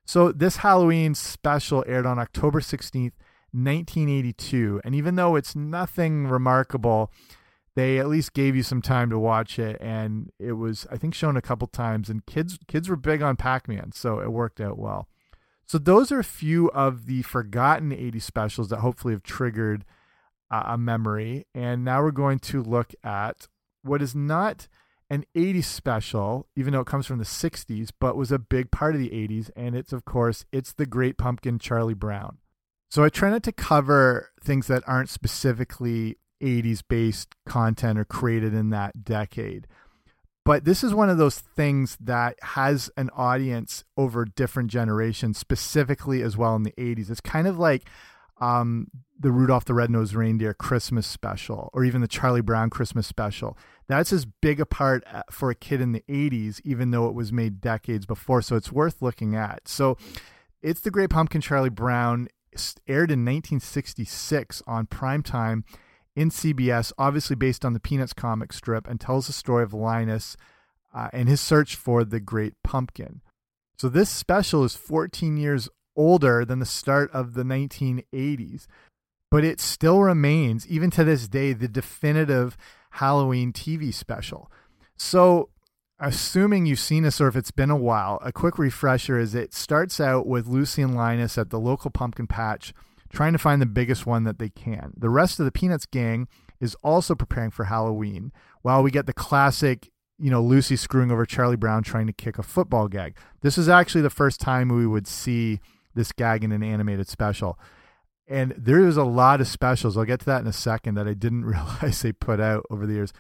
So, 0.06 0.32
this 0.32 0.58
Halloween 0.58 1.16
special 1.16 1.84
aired 1.86 2.06
on 2.06 2.18
October 2.18 2.62
16th, 2.62 3.12
1982, 3.52 4.80
and 4.86 4.96
even 4.96 5.16
though 5.16 5.36
it's 5.36 5.54
nothing 5.54 6.28
remarkable, 6.28 7.12
they 7.78 8.00
at 8.00 8.10
least 8.10 8.34
gave 8.34 8.56
you 8.56 8.64
some 8.64 8.82
time 8.82 9.08
to 9.12 9.20
watch 9.20 9.60
it 9.60 9.78
and 9.80 10.32
it 10.40 10.54
was 10.54 10.88
i 10.92 10.98
think 10.98 11.14
shown 11.14 11.38
a 11.38 11.42
couple 11.44 11.68
times 11.68 12.10
and 12.10 12.26
kids 12.26 12.58
kids 12.68 12.90
were 12.90 12.96
big 12.96 13.22
on 13.22 13.36
pac-man 13.36 13.92
so 13.92 14.20
it 14.20 14.32
worked 14.32 14.60
out 14.60 14.78
well. 14.80 15.08
So 15.68 15.78
those 15.78 16.12
are 16.14 16.20
a 16.20 16.24
few 16.24 16.72
of 16.72 17.08
the 17.08 17.22
forgotten 17.22 17.92
80 17.92 18.20
specials 18.20 18.70
that 18.70 18.78
hopefully 18.80 19.14
have 19.14 19.22
triggered 19.22 19.86
uh, 20.50 20.64
a 20.66 20.78
memory 20.78 21.46
and 21.54 21.86
now 21.86 22.02
we're 22.02 22.12
going 22.12 22.40
to 22.40 22.64
look 22.64 22.94
at 23.04 23.48
what 23.84 24.02
is 24.02 24.16
not 24.16 24.68
an 25.12 25.26
80s 25.36 25.66
special 25.66 26.48
even 26.56 26.74
though 26.74 26.82
it 26.82 26.88
comes 26.88 27.06
from 27.06 27.20
the 27.20 27.26
60s 27.26 27.92
but 28.00 28.18
was 28.18 28.32
a 28.32 28.40
big 28.40 28.72
part 28.72 28.96
of 28.96 29.02
the 29.02 29.10
80s 29.10 29.52
and 29.56 29.76
it's 29.76 29.94
of 29.94 30.04
course 30.04 30.46
it's 30.52 30.74
the 30.74 30.88
great 30.88 31.16
pumpkin 31.18 31.60
charlie 31.60 31.94
brown. 31.94 32.40
So 32.90 33.04
i 33.04 33.10
try 33.10 33.30
not 33.30 33.44
to 33.44 33.52
cover 33.52 34.32
things 34.42 34.66
that 34.66 34.84
aren't 34.88 35.10
specifically 35.10 36.18
80s 36.42 36.82
based 36.88 37.36
content 37.46 38.00
or 38.00 38.06
created 38.06 38.54
in 38.54 38.70
that 38.70 39.04
decade. 39.04 39.68
But 40.46 40.64
this 40.64 40.82
is 40.82 40.94
one 40.94 41.10
of 41.10 41.18
those 41.18 41.40
things 41.40 41.98
that 42.00 42.38
has 42.42 42.90
an 42.96 43.10
audience 43.10 43.84
over 43.98 44.24
different 44.24 44.72
generations, 44.72 45.38
specifically 45.38 46.22
as 46.22 46.38
well 46.38 46.56
in 46.56 46.64
the 46.64 46.72
80s. 46.78 47.12
It's 47.12 47.20
kind 47.20 47.48
of 47.48 47.60
like 47.60 47.90
um, 48.40 48.88
the 49.20 49.32
Rudolph 49.32 49.66
the 49.66 49.74
Red-Nosed 49.74 50.14
Reindeer 50.14 50.54
Christmas 50.54 51.06
special 51.06 51.70
or 51.74 51.84
even 51.84 52.00
the 52.00 52.08
Charlie 52.08 52.42
Brown 52.42 52.70
Christmas 52.70 53.08
special. 53.08 53.58
That's 53.88 54.14
as 54.14 54.26
big 54.26 54.62
a 54.62 54.66
part 54.66 55.04
uh, 55.12 55.24
for 55.30 55.50
a 55.50 55.56
kid 55.56 55.82
in 55.82 55.92
the 55.92 56.04
80s, 56.08 56.62
even 56.64 56.92
though 56.92 57.08
it 57.10 57.14
was 57.14 57.34
made 57.34 57.60
decades 57.60 58.06
before. 58.06 58.42
So 58.42 58.56
it's 58.56 58.72
worth 58.72 59.02
looking 59.02 59.36
at. 59.36 59.68
So 59.68 59.98
it's 60.62 60.82
The 60.82 60.92
Great 60.92 61.10
Pumpkin 61.10 61.42
Charlie 61.42 61.70
Brown, 61.70 62.30
aired 62.88 63.12
in 63.12 63.24
1966 63.24 64.64
on 64.66 64.88
primetime 64.88 65.64
in 66.18 66.32
CBS, 66.32 66.92
obviously 66.98 67.36
based 67.36 67.64
on 67.64 67.74
the 67.74 67.80
Peanuts 67.80 68.12
comic 68.12 68.52
strip, 68.52 68.88
and 68.88 69.00
tells 69.00 69.28
the 69.28 69.34
story 69.34 69.64
of 69.64 69.72
Linus 69.72 70.36
uh, 70.92 71.10
and 71.14 71.30
his 71.30 71.40
search 71.40 71.76
for 71.76 72.04
the 72.04 72.20
Great 72.20 72.56
Pumpkin. 72.64 73.22
So 73.78 73.88
this 73.88 74.10
special 74.10 74.64
is 74.64 74.76
14 74.76 75.38
years 75.38 75.70
older 75.96 76.44
than 76.44 76.58
the 76.58 76.66
start 76.66 77.12
of 77.12 77.36
the 77.36 77.44
1980s, 77.44 78.66
but 79.30 79.44
it 79.44 79.60
still 79.60 80.02
remains, 80.02 80.66
even 80.68 80.90
to 80.92 81.04
this 81.04 81.28
day, 81.28 81.54
the 81.54 81.68
definitive 81.68 82.58
Halloween 82.92 83.54
TV 83.54 83.94
special. 83.94 84.52
So, 84.98 85.50
assuming 86.00 86.66
you've 86.66 86.80
seen 86.80 87.04
this 87.04 87.22
or 87.22 87.28
if 87.28 87.36
it's 87.36 87.52
been 87.52 87.70
a 87.70 87.76
while, 87.76 88.18
a 88.24 88.32
quick 88.32 88.58
refresher 88.58 89.20
is 89.20 89.36
it 89.36 89.54
starts 89.54 90.00
out 90.00 90.26
with 90.26 90.48
Lucy 90.48 90.82
and 90.82 90.96
Linus 90.96 91.38
at 91.38 91.52
the 91.52 91.60
local 91.60 91.92
pumpkin 91.92 92.26
patch 92.26 92.74
trying 93.10 93.34
to 93.34 93.40
find 93.40 93.62
the 93.62 93.66
biggest 93.66 94.06
one 94.06 94.24
that 94.24 94.40
they 94.40 94.50
can. 94.50 94.94
The 94.98 95.10
rest 95.10 95.40
of 95.40 95.46
the 95.46 95.52
Peanuts 95.52 95.86
gang 95.86 96.28
is 96.60 96.76
also 96.84 97.16
preparing 97.16 97.52
for 97.52 97.66
Halloween, 97.66 98.32
while 98.62 98.84
we 98.84 98.92
get 98.92 99.06
the 99.06 99.14
classic, 99.14 99.92
you 100.18 100.32
know, 100.32 100.42
Lucy 100.42 100.76
screwing 100.76 101.12
over 101.12 101.26
Charlie 101.26 101.56
Brown 101.56 101.84
trying 101.84 102.08
to 102.08 102.14
kick 102.14 102.38
a 102.38 102.44
football 102.44 102.88
gag. 102.88 103.16
This 103.42 103.58
is 103.58 103.70
actually 103.70 104.02
the 104.02 104.10
first 104.10 104.40
time 104.40 104.70
we 104.70 104.88
would 104.88 105.08
see 105.08 105.60
this 105.94 106.12
gag 106.12 106.44
in 106.44 106.52
an 106.52 106.64
animated 106.64 107.08
special. 107.08 107.60
And 108.28 108.54
there 108.58 108.86
is 108.86 108.98
a 108.98 109.04
lot 109.04 109.40
of 109.40 109.48
specials. 109.48 109.98
I'll 109.98 110.06
get 110.06 110.20
to 110.20 110.26
that 110.26 110.42
in 110.42 110.48
a 110.48 110.54
second 110.54 110.96
that 110.96 111.08
I 111.08 111.14
didn't 111.14 111.46
realize 111.46 112.02
they 112.02 112.12
put 112.12 112.40
out 112.40 112.66
over 112.70 112.86
the 112.86 112.94
years. 112.94 113.14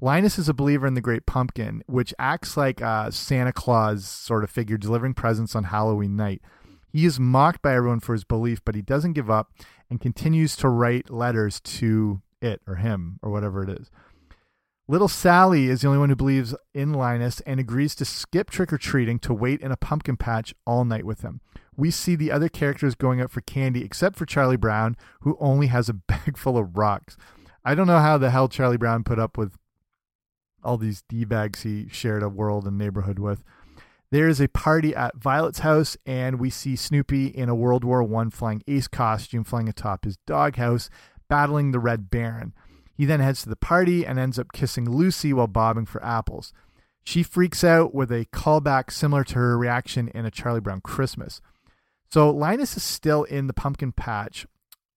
Linus 0.00 0.38
is 0.38 0.48
a 0.48 0.54
believer 0.54 0.86
in 0.86 0.94
the 0.94 1.00
Great 1.00 1.26
Pumpkin, 1.26 1.82
which 1.86 2.12
acts 2.18 2.56
like 2.56 2.80
a 2.80 3.10
Santa 3.12 3.52
Claus 3.52 4.04
sort 4.04 4.42
of 4.42 4.50
figure 4.50 4.76
delivering 4.76 5.14
presents 5.14 5.54
on 5.54 5.64
Halloween 5.64 6.16
night. 6.16 6.42
He 6.92 7.06
is 7.06 7.18
mocked 7.18 7.62
by 7.62 7.74
everyone 7.74 8.00
for 8.00 8.12
his 8.12 8.24
belief, 8.24 8.60
but 8.64 8.74
he 8.74 8.82
doesn't 8.82 9.14
give 9.14 9.30
up 9.30 9.50
and 9.88 10.00
continues 10.00 10.56
to 10.56 10.68
write 10.68 11.10
letters 11.10 11.58
to 11.60 12.20
it 12.42 12.60
or 12.66 12.76
him 12.76 13.18
or 13.22 13.30
whatever 13.30 13.62
it 13.62 13.70
is. 13.70 13.90
Little 14.88 15.08
Sally 15.08 15.68
is 15.68 15.80
the 15.80 15.86
only 15.86 16.00
one 16.00 16.10
who 16.10 16.16
believes 16.16 16.54
in 16.74 16.92
Linus 16.92 17.40
and 17.40 17.58
agrees 17.58 17.94
to 17.94 18.04
skip 18.04 18.50
trick 18.50 18.72
or 18.72 18.78
treating 18.78 19.18
to 19.20 19.32
wait 19.32 19.60
in 19.60 19.72
a 19.72 19.76
pumpkin 19.76 20.18
patch 20.18 20.54
all 20.66 20.84
night 20.84 21.06
with 21.06 21.22
him. 21.22 21.40
We 21.76 21.90
see 21.90 22.14
the 22.14 22.30
other 22.30 22.50
characters 22.50 22.94
going 22.94 23.20
out 23.20 23.30
for 23.30 23.40
candy 23.40 23.82
except 23.82 24.16
for 24.16 24.26
Charlie 24.26 24.56
Brown, 24.56 24.96
who 25.20 25.38
only 25.40 25.68
has 25.68 25.88
a 25.88 25.94
bag 26.08 26.36
full 26.36 26.58
of 26.58 26.76
rocks. 26.76 27.16
I 27.64 27.74
don't 27.74 27.86
know 27.86 28.00
how 28.00 28.18
the 28.18 28.30
hell 28.30 28.48
Charlie 28.48 28.76
Brown 28.76 29.04
put 29.04 29.18
up 29.18 29.38
with 29.38 29.56
all 30.62 30.76
these 30.76 31.02
D 31.08 31.24
bags 31.24 31.62
he 31.62 31.88
shared 31.88 32.22
a 32.22 32.28
world 32.28 32.66
and 32.66 32.76
neighborhood 32.76 33.18
with. 33.18 33.42
There 34.12 34.28
is 34.28 34.42
a 34.42 34.48
party 34.48 34.94
at 34.94 35.16
Violet's 35.16 35.60
house, 35.60 35.96
and 36.04 36.38
we 36.38 36.50
see 36.50 36.76
Snoopy 36.76 37.28
in 37.28 37.48
a 37.48 37.54
World 37.54 37.82
War 37.82 38.02
One 38.02 38.28
flying 38.28 38.62
ace 38.68 38.86
costume 38.86 39.42
flying 39.42 39.70
atop 39.70 40.04
his 40.04 40.18
doghouse, 40.26 40.90
battling 41.30 41.70
the 41.70 41.78
Red 41.78 42.10
Baron. 42.10 42.52
He 42.94 43.06
then 43.06 43.20
heads 43.20 43.42
to 43.42 43.48
the 43.48 43.56
party 43.56 44.04
and 44.04 44.18
ends 44.18 44.38
up 44.38 44.52
kissing 44.52 44.84
Lucy 44.84 45.32
while 45.32 45.46
bobbing 45.46 45.86
for 45.86 46.04
apples. 46.04 46.52
She 47.02 47.22
freaks 47.22 47.64
out 47.64 47.94
with 47.94 48.12
a 48.12 48.26
callback 48.26 48.90
similar 48.90 49.24
to 49.24 49.36
her 49.36 49.56
reaction 49.56 50.08
in 50.08 50.26
A 50.26 50.30
Charlie 50.30 50.60
Brown 50.60 50.82
Christmas. 50.82 51.40
So 52.10 52.28
Linus 52.28 52.76
is 52.76 52.82
still 52.82 53.24
in 53.24 53.46
the 53.46 53.54
pumpkin 53.54 53.92
patch 53.92 54.46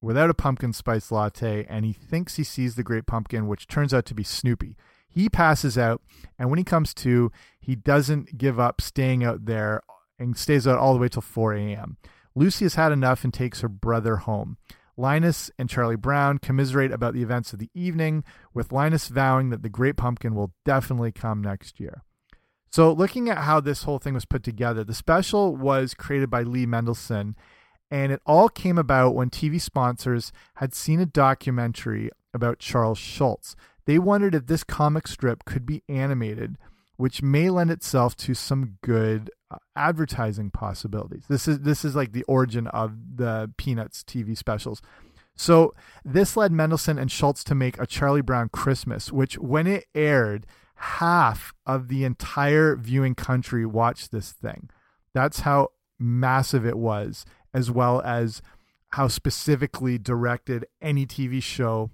without 0.01 0.30
a 0.30 0.34
pumpkin 0.34 0.73
spice 0.73 1.10
latte, 1.10 1.65
and 1.69 1.86
he 1.86 1.93
thinks 1.93 2.36
he 2.36 2.43
sees 2.43 2.75
the 2.75 2.84
great 2.84 3.06
pumpkin, 3.06 3.47
which 3.47 3.67
turns 3.67 3.93
out 3.93 4.06
to 4.08 4.13
be 4.13 4.23
Snoopy. 4.23 4.75
He 5.15 5.30
passes 5.30 5.78
out, 5.78 6.01
and 6.38 6.49
when 6.49 6.58
he 6.58 6.65
comes 6.65 6.93
to, 6.95 7.32
he 7.58 7.73
doesn't 7.73 8.38
give 8.38 8.60
up 8.60 8.82
staying 8.82 9.23
out 9.23 9.45
there 9.45 9.82
and 10.19 10.38
stays 10.38 10.67
out 10.67 10.78
all 10.78 10.93
the 10.93 10.99
way 10.99 11.08
till 11.08 11.21
4 11.21 11.54
a.m. 11.54 11.95
Lucy 12.36 12.65
has 12.65 12.75
had 12.75 12.91
enough 12.91 13.23
and 13.23 13.34
takes 13.34 13.62
her 13.62 13.69
brother 13.69 14.17
home. 14.17 14.58
Linus 14.97 15.49
and 15.58 15.69
Charlie 15.69 15.95
Brown 15.95 16.38
commiserate 16.38 16.91
about 16.91 17.13
the 17.13 17.21
events 17.21 17.54
of 17.54 17.60
the 17.60 17.69
evening, 17.73 18.25
with 18.54 18.73
Linus 18.73 19.08
vowing 19.08 19.51
that 19.51 19.63
the 19.63 19.69
Great 19.69 19.95
Pumpkin 19.95 20.36
will 20.36 20.54
definitely 20.65 21.13
come 21.13 21.41
next 21.41 21.80
year. 21.80 22.04
So, 22.69 22.91
looking 22.91 23.30
at 23.30 23.38
how 23.38 23.62
this 23.62 23.84
whole 23.84 23.99
thing 23.99 24.15
was 24.15 24.25
put 24.25 24.43
together, 24.43 24.84
the 24.84 24.93
special 24.93 25.56
was 25.56 25.93
created 25.93 26.30
by 26.30 26.43
Lee 26.43 26.65
Mendelson, 26.65 27.36
and 27.89 28.12
it 28.12 28.21
all 28.25 28.49
came 28.49 28.78
about 28.78 29.15
when 29.15 29.30
TV 29.30 29.62
sponsors 29.62 30.34
had 30.56 30.73
seen 30.73 30.99
a 30.99 31.06
documentary 31.06 32.10
about 32.34 32.60
Charles 32.60 32.97
Schulz. 32.97 33.56
They 33.86 34.00
wondered 34.00 34.36
if 34.36 34.48
this 34.48 34.63
comic 34.63 35.08
strip 35.08 35.45
could 35.45 35.65
be 35.65 35.84
animated, 35.88 36.58
which 36.98 37.21
may 37.21 37.50
lend 37.50 37.71
itself 37.71 38.15
to 38.17 38.34
some 38.34 38.78
good 38.82 39.30
uh, 39.52 39.58
advertising 39.76 40.52
possibilities. 40.52 41.26
This 41.30 41.48
is 41.48 41.60
this 41.60 41.86
is 41.86 41.95
like 41.95 42.12
the 42.12 42.24
origin 42.24 42.67
of 42.67 42.93
the 43.15 43.52
Peanuts 43.58 44.04
TV 44.04 44.38
specials. 44.38 44.82
So 45.36 45.74
this 46.04 46.38
led 46.38 46.52
Mendelson 46.52 47.00
and 47.00 47.12
Schulz 47.12 47.43
to 47.43 47.56
make 47.56 47.80
a 47.80 47.86
Charlie 47.86 48.21
Brown 48.21 48.50
Christmas, 48.50 49.12
which 49.12 49.38
when 49.38 49.67
it 49.67 49.86
aired, 49.93 50.48
half 50.76 51.54
of 51.65 51.88
the 51.88 52.04
entire 52.04 52.76
viewing 52.76 53.15
country 53.15 53.65
watched 53.65 54.12
this 54.12 54.32
thing. 54.32 54.69
That's 55.13 55.41
how 55.41 55.69
massive 56.00 56.65
it 56.65 56.78
was, 56.78 57.26
as 57.54 57.71
well 57.71 58.02
as 58.02 58.41
how 58.89 59.08
specifically 59.08 59.98
directed 59.98 60.65
any 60.82 61.06
TV 61.06 61.41
show 61.41 61.91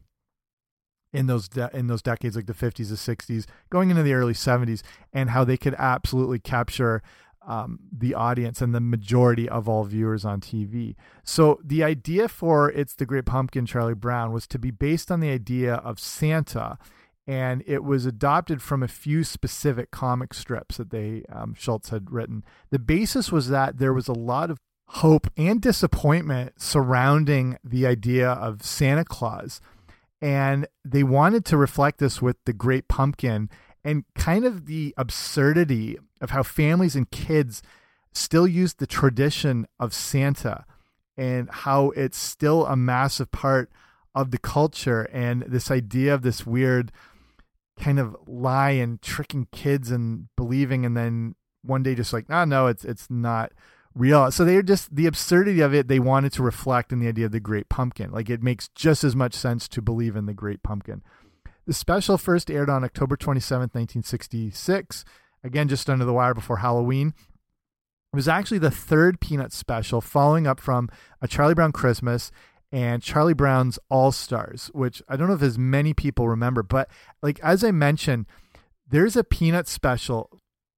in 1.14 1.28
those 1.28 1.50
in 1.74 1.88
those 1.88 2.02
decades 2.02 2.36
like 2.36 2.46
the 2.46 2.54
50s 2.54 2.90
the 2.90 2.96
60s 3.16 3.46
going 3.70 3.90
into 3.90 4.04
the 4.04 4.14
early 4.14 4.34
70s 4.34 4.82
and 5.12 5.30
how 5.30 5.44
they 5.44 5.58
could 5.58 5.76
absolutely 5.78 6.40
capture 6.40 7.02
um, 7.46 7.80
the 7.92 8.14
audience 8.14 8.62
and 8.62 8.74
the 8.74 8.80
majority 8.80 9.50
of 9.50 9.68
all 9.68 9.84
viewers 9.84 10.24
on 10.24 10.42
TV. 10.42 10.96
So 11.24 11.60
the 11.64 11.84
idea 11.84 12.28
for 12.28 12.70
It's 12.70 12.94
the 12.94 13.06
Great 13.06 13.26
Pumpkin, 13.26 13.66
Charlie 13.66 13.96
Brown, 13.96 14.32
was 14.32 14.46
to 14.48 14.60
be 14.60 14.72
based 14.72 15.12
on 15.12 15.20
the 15.20 15.30
idea 15.30 15.76
of 15.76 16.00
Santa, 16.00 16.78
and 17.26 17.64
it 17.66 17.84
was 17.84 18.06
adopted 18.06 18.62
from 18.62 18.84
a 18.84 18.88
few 18.88 19.24
specific 19.24 19.92
comic 19.92 20.34
strips 20.34 20.78
that 20.78 20.92
they 20.92 21.24
um, 21.32 21.56
Schulz 21.58 21.90
had 21.90 22.12
written. 22.12 22.44
The 22.70 22.80
basis 22.80 23.32
was 23.32 23.50
that 23.50 23.78
there 23.80 23.94
was 23.94 24.08
a 24.08 24.14
lot 24.14 24.52
of 24.52 24.60
hope 24.96 25.28
and 25.38 25.62
disappointment 25.62 26.62
surrounding 26.62 27.58
the 27.64 27.88
idea 27.88 28.30
of 28.30 28.62
Santa 28.62 29.06
Claus 29.06 29.62
and 30.22 30.68
they 30.86 31.04
wanted 31.04 31.46
to 31.46 31.58
reflect 31.58 32.00
this 32.00 32.22
with 32.22 32.38
the 32.46 32.54
great 32.54 32.88
pumpkin 32.88 33.50
and 33.84 34.06
kind 34.16 34.46
of 34.46 34.68
the 34.68 34.94
absurdity 34.98 35.98
of 36.20 36.30
how 36.30 36.44
families 36.44 36.96
and 36.96 37.10
kids 37.10 37.64
still 38.14 38.46
use 38.46 38.76
the 38.76 38.88
tradition 38.88 39.68
of 39.80 39.94
Santa 39.94 40.66
and 41.18 41.50
how 41.50 41.90
it's 41.92 42.18
still 42.18 42.66
a 42.66 42.76
massive 42.76 43.32
part 43.32 43.72
of 44.14 44.32
the 44.32 44.38
culture 44.38 45.04
and 45.12 45.42
this 45.44 45.72
idea 45.72 46.14
of 46.14 46.22
this 46.22 46.46
weird 46.46 46.92
kind 47.80 48.00
of 48.00 48.16
lie 48.28 48.72
and 48.72 49.02
tricking 49.02 49.48
kids 49.52 49.90
and 49.90 50.28
believing 50.36 50.86
and 50.86 50.96
then 50.96 51.34
one 51.64 51.82
day 51.82 51.96
just 51.96 52.12
like 52.14 52.28
no 52.30 52.44
no 52.44 52.68
it's 52.68 52.84
it's 52.84 53.10
not 53.10 53.52
real. 53.96 54.32
So 54.32 54.46
they're 54.46 54.62
just 54.62 54.96
the 54.96 55.06
absurdity 55.06 55.62
of 55.62 55.74
it. 55.74 55.88
They 55.88 56.00
wanted 56.00 56.34
to 56.34 56.44
reflect 56.44 56.92
in 56.92 57.00
the 57.00 57.08
idea 57.08 57.26
of 57.26 57.32
the 57.32 57.40
Great 57.40 57.70
Pumpkin. 57.70 58.12
Like 58.12 58.30
it 58.30 58.44
makes 58.44 58.70
just 58.70 59.04
as 59.04 59.16
much 59.16 59.34
sense 59.34 59.68
to 59.70 59.82
believe 59.82 60.16
in 60.16 60.26
the 60.26 60.34
Great 60.34 60.64
Pumpkin. 60.64 61.02
The 61.68 61.74
special 61.74 62.18
first 62.18 62.50
aired 62.50 62.70
on 62.70 62.84
October 62.84 63.16
27th, 63.16 63.74
1966. 63.74 65.06
Again, 65.44 65.68
just 65.68 65.90
under 65.90 66.06
the 66.06 66.14
wire 66.14 66.34
before 66.34 66.58
Halloween. 66.58 67.14
It 68.14 68.16
was 68.16 68.28
actually 68.28 68.60
the 68.60 68.72
third 68.72 69.22
Peanut 69.22 69.54
special, 69.54 70.02
following 70.02 70.46
up 70.46 70.60
from 70.60 70.90
A 71.22 71.28
Charlie 71.28 71.54
Brown 71.54 71.72
Christmas 71.72 72.30
and 72.72 73.02
Charlie 73.02 73.34
Brown's 73.34 73.80
All 73.90 74.12
Stars, 74.12 74.70
which 74.74 75.02
I 75.08 75.16
don't 75.16 75.28
know 75.28 75.34
if 75.34 75.42
as 75.42 75.58
many 75.58 75.94
people 75.94 76.28
remember, 76.28 76.64
but 76.64 76.90
like 77.22 77.40
as 77.42 77.64
I 77.64 77.72
mentioned, 77.72 78.26
there's 78.88 79.16
a 79.16 79.24
Peanut 79.24 79.68
special 79.68 80.30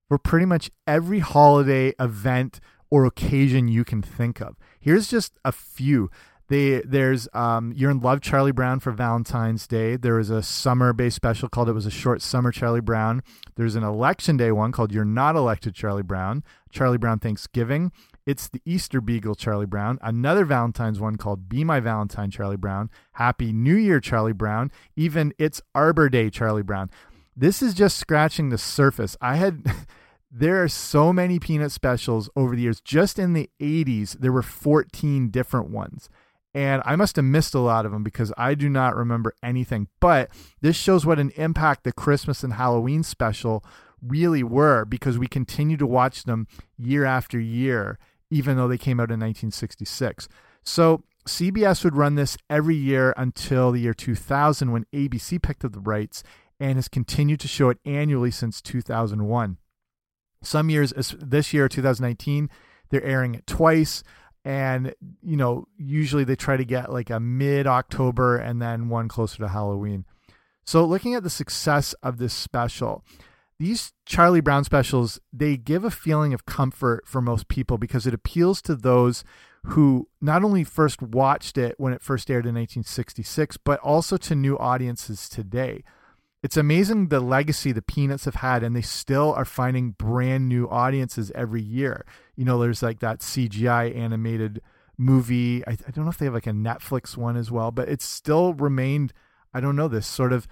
for 0.08 0.18
pretty 0.18 0.46
much 0.46 0.70
every 0.86 1.20
holiday 1.20 1.94
event 2.00 2.60
or 2.94 3.06
occasion 3.06 3.68
you 3.68 3.84
can 3.84 4.04
think 4.04 4.40
of. 4.40 4.56
Here's 4.80 5.08
just 5.08 5.34
a 5.44 5.52
few. 5.52 6.12
They, 6.50 6.82
there's 6.82 7.28
um, 7.34 7.74
You're 7.76 7.90
in 7.90 8.02
Love 8.02 8.22
Charlie 8.22 8.52
Brown 8.52 8.80
for 8.80 8.92
Valentine's 8.92 9.66
Day. 9.66 9.96
There 9.96 10.14
was 10.14 10.30
a 10.30 10.44
summer 10.44 10.94
based 10.94 11.16
special 11.16 11.50
called 11.50 11.70
It 11.70 11.74
Was 11.74 11.88
a 11.88 11.90
Short 11.90 12.22
Summer 12.22 12.52
Charlie 12.52 12.82
Brown. 12.82 13.24
There's 13.56 13.74
an 13.74 13.84
election 13.84 14.38
day 14.38 14.52
one 14.52 14.72
called 14.72 14.92
You're 14.92 15.06
Not 15.06 15.36
Elected 15.36 15.74
Charlie 15.74 16.04
Brown. 16.04 16.44
Charlie 16.70 17.00
Brown 17.00 17.18
Thanksgiving. 17.18 17.92
It's 18.28 18.48
the 18.48 18.62
Easter 18.64 19.02
Beagle 19.02 19.34
Charlie 19.34 19.66
Brown. 19.66 19.98
Another 20.04 20.46
Valentine's 20.46 21.00
one 21.00 21.16
called 21.16 21.50
Be 21.50 21.64
My 21.64 21.80
Valentine 21.80 22.30
Charlie 22.30 22.58
Brown. 22.58 22.92
Happy 23.14 23.52
New 23.52 23.76
Year 23.76 24.00
Charlie 24.00 24.34
Brown. 24.34 24.72
Even 24.96 25.34
It's 25.40 25.64
Arbor 25.74 26.10
Day 26.10 26.30
Charlie 26.30 26.62
Brown. 26.62 26.92
This 27.36 27.64
is 27.64 27.74
just 27.74 27.98
scratching 27.98 28.50
the 28.50 28.60
surface. 28.60 29.18
I 29.20 29.38
had. 29.38 29.66
there 30.36 30.64
are 30.64 30.68
so 30.68 31.14
many 31.14 31.38
peanut 31.38 31.72
specials 31.72 32.28
over 32.36 32.56
the 32.56 32.64
years. 32.64 32.82
Just 32.82 33.20
in 33.20 33.34
the 33.34 33.52
80s, 33.62 34.18
there 34.20 34.32
were 34.32 34.42
14 34.42 35.30
different 35.30 35.70
ones. 35.70 36.10
And 36.56 36.82
I 36.86 36.96
must 36.96 37.16
have 37.18 37.26
missed 37.26 37.54
a 37.54 37.60
lot 37.60 37.86
of 37.86 37.92
them 37.92 38.04
because 38.04 38.34
I 38.36 38.56
do 38.56 38.68
not 38.68 38.96
remember 38.96 39.36
anything. 39.44 39.88
But 40.00 40.30
this 40.62 40.76
shows 40.76 41.06
what 41.06 41.20
an 41.20 41.32
impact 41.36 41.84
the 41.84 41.92
Christmas 41.92 42.44
and 42.44 42.54
Halloween 42.54 43.04
special 43.04 43.64
really 44.02 44.44
were 44.44 44.86
because 44.86 45.20
we 45.20 45.28
continue 45.28 45.78
to 45.78 45.88
watch 45.88 46.24
them 46.24 46.48
year 46.78 47.06
after 47.06 47.40
year, 47.40 48.00
even 48.32 48.58
though 48.58 48.68
they 48.68 48.78
came 48.78 49.00
out 49.00 49.12
in 49.12 49.20
1966. 49.20 50.28
So 50.64 51.04
CBS 51.28 51.84
would 51.84 51.96
run 51.96 52.16
this 52.16 52.38
every 52.50 52.76
year 52.76 53.14
until 53.18 53.72
the 53.72 53.82
year 53.82 53.94
2000 53.94 54.72
when 54.72 54.86
ABC 54.94 55.42
picked 55.42 55.64
up 55.64 55.74
the 55.74 55.80
rights 55.80 56.24
and 56.60 56.76
has 56.76 56.88
continued 56.88 57.40
to 57.42 57.48
show 57.48 57.70
it 57.70 57.78
annually 57.86 58.32
since 58.32 58.62
2001. 58.62 59.58
Some 60.44 60.70
years, 60.70 60.94
this 61.20 61.54
year, 61.54 61.68
2019, 61.68 62.50
they're 62.90 63.04
airing 63.04 63.36
it 63.36 63.48
twice. 63.48 64.04
And, 64.46 64.94
you 65.22 65.38
know, 65.38 65.68
usually 65.78 66.26
they 66.26 66.36
try 66.36 66.58
to 66.58 66.66
get 66.66 66.92
like 66.92 67.10
a 67.10 67.20
mid 67.20 67.66
October 67.66 68.38
and 68.38 68.62
then 68.62 68.90
one 68.90 69.08
closer 69.08 69.38
to 69.38 69.48
Halloween. 69.48 70.06
So, 70.66 70.86
looking 70.86 71.16
at 71.16 71.24
the 71.24 71.30
success 71.30 71.94
of 72.04 72.18
this 72.18 72.34
special, 72.34 73.04
these 73.60 73.94
Charlie 74.06 74.42
Brown 74.42 74.64
specials, 74.64 75.20
they 75.32 75.56
give 75.58 75.86
a 75.86 75.92
feeling 75.92 76.34
of 76.34 76.46
comfort 76.46 77.08
for 77.08 77.22
most 77.22 77.48
people 77.48 77.78
because 77.78 78.06
it 78.06 78.14
appeals 78.14 78.62
to 78.64 78.76
those 78.76 79.24
who 79.68 80.10
not 80.20 80.44
only 80.44 80.64
first 80.64 81.02
watched 81.02 81.58
it 81.58 81.76
when 81.78 81.94
it 81.94 82.02
first 82.02 82.30
aired 82.30 82.46
in 82.46 82.56
1966, 82.56 83.58
but 83.58 83.80
also 83.80 84.18
to 84.18 84.36
new 84.36 84.58
audiences 84.58 85.30
today 85.30 85.84
it's 86.44 86.58
amazing 86.58 87.08
the 87.08 87.22
legacy 87.22 87.72
the 87.72 87.82
Peanuts 87.82 88.26
have 88.26 88.36
had, 88.36 88.64
and 88.64 88.76
they 88.76 88.82
still 88.82 89.34
are 89.34 89.46
finding 89.46 89.92
brand 89.92 90.50
new 90.50 90.68
audiences 90.70 91.32
every 91.34 91.62
year. 91.62 92.06
You 92.36 92.44
know, 92.44 92.60
there's 92.60 92.84
like 92.84 93.00
that 93.00 93.22
CGI 93.22 93.96
animated 93.96 94.62
movie. 94.98 95.66
I, 95.66 95.72
I 95.72 95.92
don't 95.92 96.04
know 96.04 96.12
if 96.12 96.18
they 96.18 96.26
have 96.26 96.34
like 96.34 96.46
a 96.46 96.52
Netflix 96.52 97.16
one 97.16 97.38
as 97.38 97.50
well, 97.50 97.72
but 97.72 97.88
it's 97.88 98.06
still 98.06 98.54
remained, 98.54 99.14
I 99.54 99.62
don't 99.62 99.78
know, 99.78 99.88
this 99.88 100.06
sort 100.06 100.34
of 100.34 100.46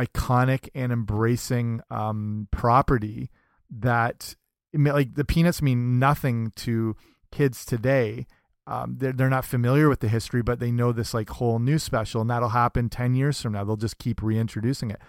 iconic 0.00 0.70
and 0.74 0.90
embracing 0.90 1.82
um, 1.90 2.48
property 2.50 3.30
that 3.70 4.34
like 4.72 5.14
the 5.14 5.26
Peanuts 5.26 5.60
mean 5.60 5.98
nothing 5.98 6.52
to 6.56 6.96
kids 7.30 7.66
today. 7.66 8.26
Um, 8.66 8.96
they're, 8.98 9.12
they're 9.12 9.28
not 9.28 9.44
familiar 9.44 9.90
with 9.90 10.00
the 10.00 10.08
history, 10.08 10.40
but 10.42 10.58
they 10.58 10.70
know 10.70 10.90
this 10.90 11.12
like 11.12 11.28
whole 11.28 11.58
new 11.58 11.78
special, 11.78 12.22
and 12.22 12.30
that'll 12.30 12.48
happen 12.48 12.88
10 12.88 13.14
years 13.14 13.42
from 13.42 13.52
now. 13.52 13.62
They'll 13.62 13.76
just 13.76 13.98
keep 13.98 14.22
reintroducing 14.22 14.90
it. 14.90 15.00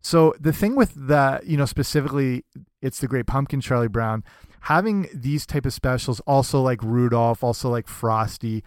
So 0.00 0.34
the 0.40 0.52
thing 0.52 0.76
with 0.76 0.94
the, 0.94 1.40
you 1.44 1.56
know, 1.56 1.66
specifically, 1.66 2.44
it's 2.80 3.00
the 3.00 3.08
Great 3.08 3.26
Pumpkin, 3.26 3.60
Charlie 3.60 3.88
Brown, 3.88 4.24
having 4.62 5.08
these 5.14 5.46
type 5.46 5.66
of 5.66 5.72
specials, 5.72 6.20
also 6.20 6.60
like 6.60 6.82
Rudolph, 6.82 7.44
also 7.44 7.68
like 7.68 7.86
Frosty, 7.86 8.62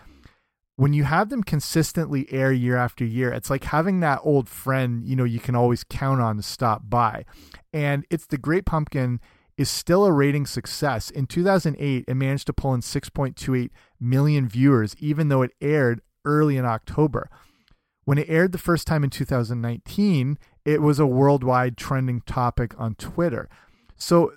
when 0.76 0.94
you 0.94 1.04
have 1.04 1.30
them 1.30 1.44
consistently 1.44 2.32
air 2.32 2.52
year 2.52 2.78
after 2.78 3.06
year, 3.06 3.32
it's 3.32 3.50
like 3.50 3.66
having 3.66 4.00
that 4.00 4.20
old 4.24 4.50
friend, 4.50 5.06
you 5.06 5.16
know, 5.16 5.24
you 5.24 5.40
can 5.40 5.56
always 5.56 5.84
count 5.84 6.20
on 6.20 6.38
to 6.38 6.44
stop 6.44 6.84
by. 6.90 7.26
And 7.72 8.06
it's 8.10 8.26
the 8.26 8.40
Great 8.40 8.66
Pumpkin 8.66 9.20
is 9.56 9.70
still 9.70 10.04
a 10.04 10.12
rating 10.12 10.48
success. 10.48 11.12
In 11.12 11.28
2008, 11.28 12.06
it 12.08 12.14
managed 12.16 12.48
to 12.48 12.54
pull 12.54 12.74
in 12.74 12.82
6.28 12.82 13.70
million 14.00 14.48
viewers, 14.48 14.96
even 15.00 15.28
though 15.28 15.44
it 15.44 15.52
aired 15.62 16.02
early 16.26 16.58
in 16.58 16.66
October 16.66 17.30
When 18.06 18.18
it 18.18 18.30
aired 18.30 18.52
the 18.52 18.58
first 18.58 18.88
time 18.88 19.04
in 19.04 19.10
2019, 19.10 20.38
it 20.66 20.82
was 20.82 21.00
a 21.00 21.06
worldwide 21.06 21.78
trending 21.78 22.22
topic 22.22 22.74
on 22.78 22.96
Twitter. 22.96 23.50
So 23.96 24.34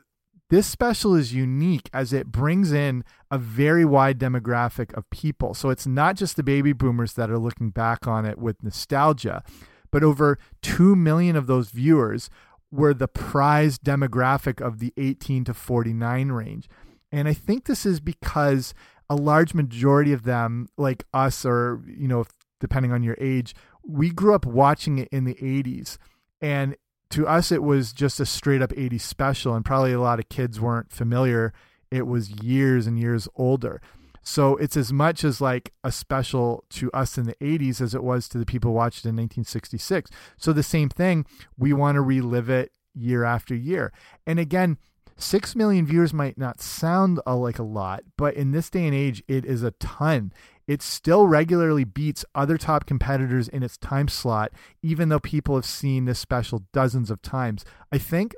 this 0.48 0.66
special 0.66 1.14
is 1.14 1.34
unique 1.34 1.90
as 1.92 2.12
it 2.12 2.30
brings 2.30 2.72
in 2.72 3.04
a 3.30 3.38
very 3.38 3.84
wide 3.84 4.18
demographic 4.18 4.94
of 4.94 5.08
people. 5.10 5.54
So 5.54 5.70
it's 5.70 5.86
not 5.86 6.16
just 6.16 6.36
the 6.36 6.42
baby 6.42 6.72
boomers 6.72 7.14
that 7.14 7.30
are 7.30 7.38
looking 7.38 7.70
back 7.70 8.06
on 8.06 8.24
it 8.24 8.38
with 8.38 8.62
nostalgia, 8.62 9.42
but 9.90 10.04
over 10.04 10.38
2 10.62 10.94
million 10.94 11.34
of 11.34 11.46
those 11.46 11.70
viewers 11.70 12.30
were 12.70 12.94
the 12.94 13.08
prized 13.08 13.82
demographic 13.82 14.60
of 14.60 14.78
the 14.78 14.92
18 14.96 15.44
to 15.44 15.54
49 15.54 16.28
range. 16.30 16.68
And 17.10 17.28
I 17.28 17.32
think 17.32 17.64
this 17.64 17.86
is 17.86 18.00
because 18.00 18.74
a 19.08 19.16
large 19.16 19.54
majority 19.54 20.12
of 20.12 20.24
them, 20.24 20.68
like 20.76 21.04
us, 21.14 21.44
or, 21.44 21.82
you 21.86 22.08
know, 22.08 22.24
depending 22.60 22.92
on 22.92 23.02
your 23.02 23.16
age, 23.20 23.54
we 23.84 24.10
grew 24.10 24.34
up 24.34 24.44
watching 24.44 24.98
it 24.98 25.08
in 25.10 25.24
the 25.24 25.34
80s. 25.34 25.98
And 26.40 26.76
to 27.10 27.26
us, 27.26 27.52
it 27.52 27.62
was 27.62 27.92
just 27.92 28.20
a 28.20 28.26
straight 28.26 28.62
up 28.62 28.70
80s 28.70 29.02
special, 29.02 29.54
and 29.54 29.64
probably 29.64 29.92
a 29.92 30.00
lot 30.00 30.18
of 30.18 30.28
kids 30.28 30.60
weren't 30.60 30.92
familiar. 30.92 31.52
It 31.90 32.06
was 32.06 32.30
years 32.42 32.86
and 32.86 32.98
years 32.98 33.28
older. 33.36 33.80
So 34.22 34.56
it's 34.56 34.76
as 34.76 34.92
much 34.92 35.22
as 35.22 35.40
like 35.40 35.72
a 35.84 35.92
special 35.92 36.64
to 36.70 36.90
us 36.90 37.16
in 37.16 37.26
the 37.26 37.36
80s 37.36 37.80
as 37.80 37.94
it 37.94 38.02
was 38.02 38.28
to 38.28 38.38
the 38.38 38.44
people 38.44 38.72
watched 38.72 39.04
in 39.04 39.10
1966. 39.10 40.10
So 40.36 40.52
the 40.52 40.64
same 40.64 40.88
thing, 40.88 41.26
we 41.56 41.72
want 41.72 41.94
to 41.94 42.00
relive 42.00 42.50
it 42.50 42.72
year 42.92 43.22
after 43.22 43.54
year. 43.54 43.92
And 44.26 44.40
again, 44.40 44.78
6 45.16 45.54
million 45.54 45.86
viewers 45.86 46.12
might 46.12 46.36
not 46.36 46.60
sound 46.60 47.20
uh, 47.24 47.36
like 47.36 47.60
a 47.60 47.62
lot, 47.62 48.02
but 48.16 48.34
in 48.34 48.50
this 48.50 48.68
day 48.68 48.84
and 48.84 48.94
age, 48.94 49.22
it 49.28 49.44
is 49.44 49.62
a 49.62 49.70
ton 49.72 50.32
it 50.66 50.82
still 50.82 51.26
regularly 51.26 51.84
beats 51.84 52.24
other 52.34 52.58
top 52.58 52.86
competitors 52.86 53.48
in 53.48 53.62
its 53.62 53.76
time 53.76 54.08
slot, 54.08 54.52
even 54.82 55.08
though 55.08 55.20
people 55.20 55.54
have 55.54 55.64
seen 55.64 56.04
this 56.04 56.18
special 56.18 56.64
dozens 56.72 57.10
of 57.10 57.22
times. 57.22 57.64
I 57.92 57.98
think 57.98 58.34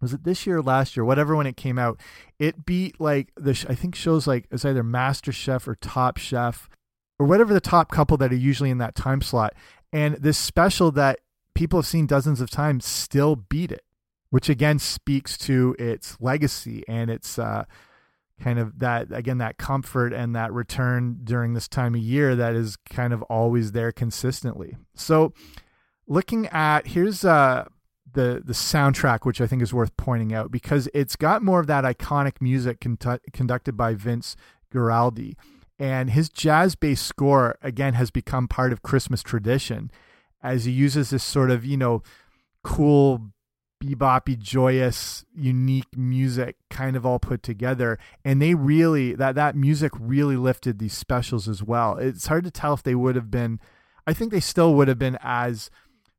was 0.00 0.12
it 0.12 0.24
this 0.24 0.46
year 0.46 0.58
or 0.58 0.62
last 0.62 0.96
year, 0.96 1.04
whatever 1.04 1.36
when 1.36 1.46
it 1.46 1.56
came 1.56 1.78
out, 1.78 2.00
it 2.38 2.66
beat 2.66 3.00
like 3.00 3.32
the 3.36 3.52
I 3.68 3.74
think 3.74 3.94
shows 3.94 4.26
like 4.26 4.46
it's 4.50 4.64
either 4.64 4.82
Master 4.82 5.30
Chef 5.32 5.66
or 5.66 5.76
Top 5.76 6.16
Chef 6.16 6.68
or 7.18 7.26
whatever 7.26 7.54
the 7.54 7.60
top 7.60 7.90
couple 7.90 8.16
that 8.16 8.32
are 8.32 8.36
usually 8.36 8.70
in 8.70 8.78
that 8.78 8.96
time 8.96 9.22
slot. 9.22 9.54
And 9.92 10.16
this 10.16 10.38
special 10.38 10.90
that 10.92 11.20
people 11.54 11.78
have 11.78 11.86
seen 11.86 12.06
dozens 12.06 12.40
of 12.40 12.50
times 12.50 12.84
still 12.84 13.36
beat 13.36 13.70
it, 13.70 13.84
which 14.30 14.48
again 14.48 14.80
speaks 14.80 15.38
to 15.38 15.76
its 15.78 16.16
legacy 16.20 16.82
and 16.88 17.08
its 17.08 17.38
uh, 17.38 17.64
kind 18.42 18.58
of 18.58 18.80
that 18.80 19.12
again 19.12 19.38
that 19.38 19.56
comfort 19.56 20.12
and 20.12 20.34
that 20.34 20.52
return 20.52 21.18
during 21.22 21.54
this 21.54 21.68
time 21.68 21.94
of 21.94 22.00
year 22.00 22.34
that 22.34 22.54
is 22.54 22.76
kind 22.90 23.12
of 23.12 23.22
always 23.22 23.72
there 23.72 23.92
consistently. 23.92 24.76
So 24.94 25.32
looking 26.06 26.46
at 26.48 26.88
here's 26.88 27.24
uh 27.24 27.66
the 28.12 28.42
the 28.44 28.52
soundtrack 28.52 29.20
which 29.24 29.40
i 29.40 29.46
think 29.46 29.62
is 29.62 29.72
worth 29.72 29.96
pointing 29.96 30.34
out 30.34 30.50
because 30.50 30.88
it's 30.92 31.16
got 31.16 31.42
more 31.42 31.60
of 31.60 31.66
that 31.66 31.84
iconic 31.84 32.40
music 32.40 32.84
conducted 33.32 33.76
by 33.76 33.94
vince 33.94 34.36
guaraldi. 34.72 35.34
And 35.78 36.10
his 36.10 36.28
jazz 36.28 36.74
based 36.74 37.06
score 37.06 37.56
again 37.62 37.94
has 37.94 38.10
become 38.10 38.48
part 38.48 38.72
of 38.72 38.82
christmas 38.82 39.22
tradition 39.22 39.90
as 40.42 40.64
he 40.64 40.72
uses 40.72 41.10
this 41.10 41.24
sort 41.24 41.50
of 41.50 41.64
you 41.64 41.76
know 41.76 42.02
cool 42.64 43.32
beboppy, 43.82 44.38
joyous, 44.38 45.24
unique 45.34 45.96
music 45.96 46.56
kind 46.70 46.96
of 46.96 47.04
all 47.04 47.18
put 47.18 47.42
together. 47.42 47.98
And 48.24 48.40
they 48.40 48.54
really 48.54 49.14
that 49.14 49.34
that 49.34 49.56
music 49.56 49.92
really 49.98 50.36
lifted 50.36 50.78
these 50.78 50.96
specials 50.96 51.48
as 51.48 51.62
well. 51.62 51.96
It's 51.96 52.26
hard 52.26 52.44
to 52.44 52.50
tell 52.50 52.74
if 52.74 52.82
they 52.82 52.94
would 52.94 53.16
have 53.16 53.30
been. 53.30 53.60
I 54.06 54.12
think 54.12 54.32
they 54.32 54.40
still 54.40 54.74
would 54.74 54.88
have 54.88 54.98
been 54.98 55.18
as 55.22 55.70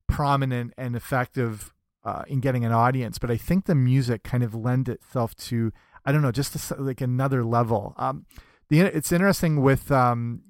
prominent 0.07 0.73
and 0.77 0.95
effective 0.95 1.73
uh, 2.05 2.23
in 2.27 2.39
getting 2.39 2.65
an 2.65 2.71
audience, 2.71 3.17
but 3.17 3.31
I 3.31 3.37
think 3.37 3.65
the 3.65 3.75
music 3.75 4.23
kind 4.23 4.43
of 4.43 4.53
lend 4.53 4.89
itself 4.89 5.35
to 5.35 5.71
I 6.05 6.11
don't 6.11 6.21
know 6.21 6.31
just 6.31 6.71
a, 6.71 6.75
like 6.81 7.01
another 7.01 7.43
level. 7.45 7.93
Um, 7.97 8.25
the 8.69 8.81
it's 8.81 9.11
interesting 9.11 9.61
with 9.61 9.91
um, 9.91 10.41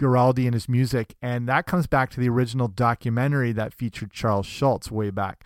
Guaraldi 0.00 0.44
and 0.44 0.54
his 0.54 0.68
music, 0.68 1.14
and 1.20 1.48
that 1.48 1.66
comes 1.66 1.88
back 1.88 2.10
to 2.10 2.20
the 2.20 2.28
original 2.28 2.68
documentary 2.68 3.50
that 3.52 3.74
featured 3.74 4.12
Charles 4.12 4.46
Schulz 4.46 4.90
way 4.90 5.10
back 5.10 5.44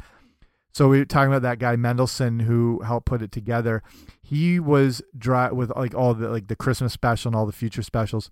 so 0.78 0.86
we 0.86 1.00
were 1.00 1.04
talking 1.04 1.32
about 1.32 1.42
that 1.42 1.58
guy 1.58 1.74
Mendelson 1.74 2.42
who 2.42 2.82
helped 2.82 3.06
put 3.06 3.20
it 3.20 3.32
together. 3.32 3.82
He 4.22 4.60
was 4.60 5.02
dry 5.16 5.50
with 5.50 5.74
like 5.74 5.92
all 5.92 6.14
the 6.14 6.28
like 6.28 6.46
the 6.46 6.54
Christmas 6.54 6.92
special 6.92 7.30
and 7.30 7.34
all 7.34 7.46
the 7.46 7.52
future 7.52 7.82
specials. 7.82 8.30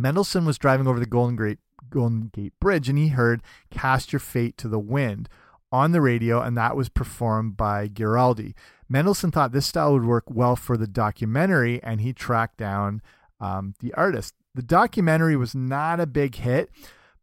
Mendelson 0.00 0.46
was 0.46 0.56
driving 0.56 0.86
over 0.86 1.00
the 1.00 1.04
Golden 1.04 1.34
Gate 1.34 1.58
Golden 1.90 2.30
Gate 2.32 2.52
Bridge 2.60 2.88
and 2.88 2.96
he 2.96 3.08
heard 3.08 3.42
"Cast 3.72 4.12
Your 4.12 4.20
Fate 4.20 4.56
to 4.58 4.68
the 4.68 4.78
Wind" 4.78 5.28
on 5.72 5.90
the 5.90 6.00
radio, 6.00 6.40
and 6.40 6.56
that 6.56 6.76
was 6.76 6.88
performed 6.88 7.56
by 7.56 7.88
Guaraldi. 7.88 8.54
Mendelson 8.88 9.32
thought 9.32 9.50
this 9.50 9.66
style 9.66 9.94
would 9.94 10.04
work 10.04 10.30
well 10.30 10.54
for 10.54 10.76
the 10.76 10.86
documentary, 10.86 11.82
and 11.82 12.00
he 12.00 12.12
tracked 12.12 12.58
down 12.58 13.02
um, 13.40 13.74
the 13.80 13.92
artist. 13.94 14.32
The 14.54 14.62
documentary 14.62 15.34
was 15.34 15.56
not 15.56 15.98
a 15.98 16.06
big 16.06 16.36
hit, 16.36 16.70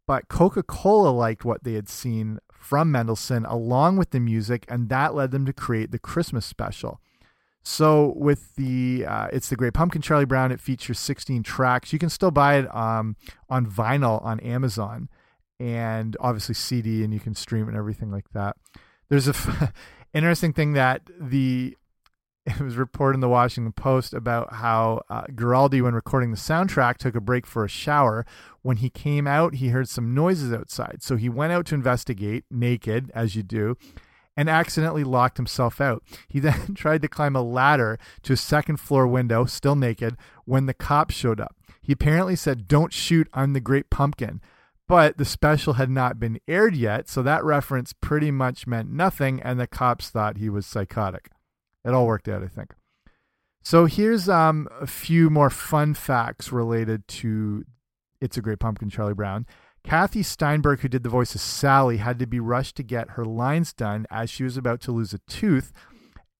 but 0.06 0.28
Coca 0.28 0.62
Cola 0.62 1.08
liked 1.08 1.46
what 1.46 1.64
they 1.64 1.72
had 1.72 1.88
seen 1.88 2.38
from 2.58 2.92
Mendelson 2.92 3.50
along 3.50 3.96
with 3.96 4.10
the 4.10 4.20
music, 4.20 4.64
and 4.68 4.88
that 4.88 5.14
led 5.14 5.30
them 5.30 5.46
to 5.46 5.52
create 5.52 5.90
the 5.90 5.98
Christmas 5.98 6.44
special. 6.44 7.00
So 7.62 8.14
with 8.16 8.54
the 8.54 9.04
uh, 9.06 9.26
it's 9.32 9.48
the 9.48 9.56
Great 9.56 9.74
Pumpkin 9.74 10.00
Charlie 10.00 10.24
Brown. 10.24 10.52
It 10.52 10.60
features 10.60 11.00
16 11.00 11.42
tracks. 11.42 11.92
You 11.92 11.98
can 11.98 12.10
still 12.10 12.30
buy 12.30 12.58
it 12.58 12.74
um, 12.74 13.16
on 13.50 13.66
vinyl 13.66 14.24
on 14.24 14.38
Amazon, 14.40 15.08
and 15.58 16.16
obviously 16.20 16.54
CD, 16.54 17.02
and 17.02 17.12
you 17.12 17.18
can 17.18 17.34
stream 17.34 17.66
and 17.66 17.76
everything 17.76 18.12
like 18.12 18.30
that. 18.34 18.56
There's 19.08 19.26
a 19.26 19.72
interesting 20.14 20.52
thing 20.52 20.74
that 20.74 21.02
the 21.18 21.76
it 22.60 22.60
was 22.60 22.76
reported 22.76 23.16
in 23.16 23.20
the 23.20 23.28
Washington 23.28 23.72
Post 23.72 24.14
about 24.14 24.54
how 24.54 25.02
uh, 25.10 25.24
Guaraldi, 25.24 25.82
when 25.82 25.94
recording 25.94 26.30
the 26.30 26.36
soundtrack, 26.36 26.96
took 26.96 27.16
a 27.16 27.20
break 27.20 27.44
for 27.46 27.64
a 27.64 27.68
shower. 27.68 28.24
When 28.62 28.76
he 28.76 28.88
came 28.88 29.26
out, 29.26 29.56
he 29.56 29.68
heard 29.68 29.88
some 29.88 30.14
noises 30.14 30.52
outside. 30.52 31.02
So 31.02 31.16
he 31.16 31.28
went 31.28 31.52
out 31.52 31.66
to 31.66 31.74
investigate, 31.74 32.44
naked, 32.48 33.10
as 33.14 33.34
you 33.34 33.42
do, 33.42 33.76
and 34.36 34.48
accidentally 34.48 35.02
locked 35.02 35.38
himself 35.38 35.80
out. 35.80 36.02
He 36.28 36.38
then 36.38 36.74
tried 36.74 37.02
to 37.02 37.08
climb 37.08 37.34
a 37.34 37.42
ladder 37.42 37.98
to 38.22 38.34
a 38.34 38.36
second 38.36 38.76
floor 38.76 39.06
window, 39.06 39.44
still 39.44 39.76
naked, 39.76 40.16
when 40.44 40.66
the 40.66 40.74
cops 40.74 41.14
showed 41.14 41.40
up. 41.40 41.56
He 41.82 41.92
apparently 41.92 42.36
said, 42.36 42.68
Don't 42.68 42.92
shoot, 42.92 43.28
I'm 43.32 43.54
the 43.54 43.60
Great 43.60 43.90
Pumpkin. 43.90 44.40
But 44.88 45.18
the 45.18 45.24
special 45.24 45.72
had 45.74 45.90
not 45.90 46.20
been 46.20 46.38
aired 46.46 46.76
yet, 46.76 47.08
so 47.08 47.22
that 47.22 47.44
reference 47.44 47.92
pretty 47.92 48.30
much 48.30 48.68
meant 48.68 48.88
nothing, 48.88 49.42
and 49.42 49.58
the 49.58 49.66
cops 49.66 50.10
thought 50.10 50.36
he 50.36 50.48
was 50.48 50.64
psychotic. 50.64 51.30
It 51.86 51.94
all 51.94 52.06
worked 52.06 52.28
out, 52.28 52.42
I 52.42 52.48
think. 52.48 52.74
So 53.62 53.86
here's 53.86 54.28
um, 54.28 54.68
a 54.80 54.86
few 54.86 55.30
more 55.30 55.50
fun 55.50 55.94
facts 55.94 56.52
related 56.52 57.06
to 57.08 57.64
It's 58.20 58.36
a 58.36 58.42
Great 58.42 58.58
Pumpkin, 58.58 58.90
Charlie 58.90 59.14
Brown. 59.14 59.46
Kathy 59.84 60.24
Steinberg, 60.24 60.80
who 60.80 60.88
did 60.88 61.04
the 61.04 61.08
voice 61.08 61.36
of 61.36 61.40
Sally, 61.40 61.98
had 61.98 62.18
to 62.18 62.26
be 62.26 62.40
rushed 62.40 62.74
to 62.76 62.82
get 62.82 63.10
her 63.10 63.24
lines 63.24 63.72
done 63.72 64.04
as 64.10 64.30
she 64.30 64.42
was 64.42 64.56
about 64.56 64.80
to 64.82 64.92
lose 64.92 65.14
a 65.14 65.20
tooth, 65.28 65.72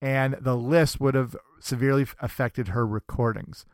and 0.03 0.37
the 0.41 0.57
list 0.57 1.01
would 1.01 1.15
have 1.15 1.37
severely 1.61 2.07
affected 2.21 2.69
her 2.69 2.85
recordings. 2.85 3.65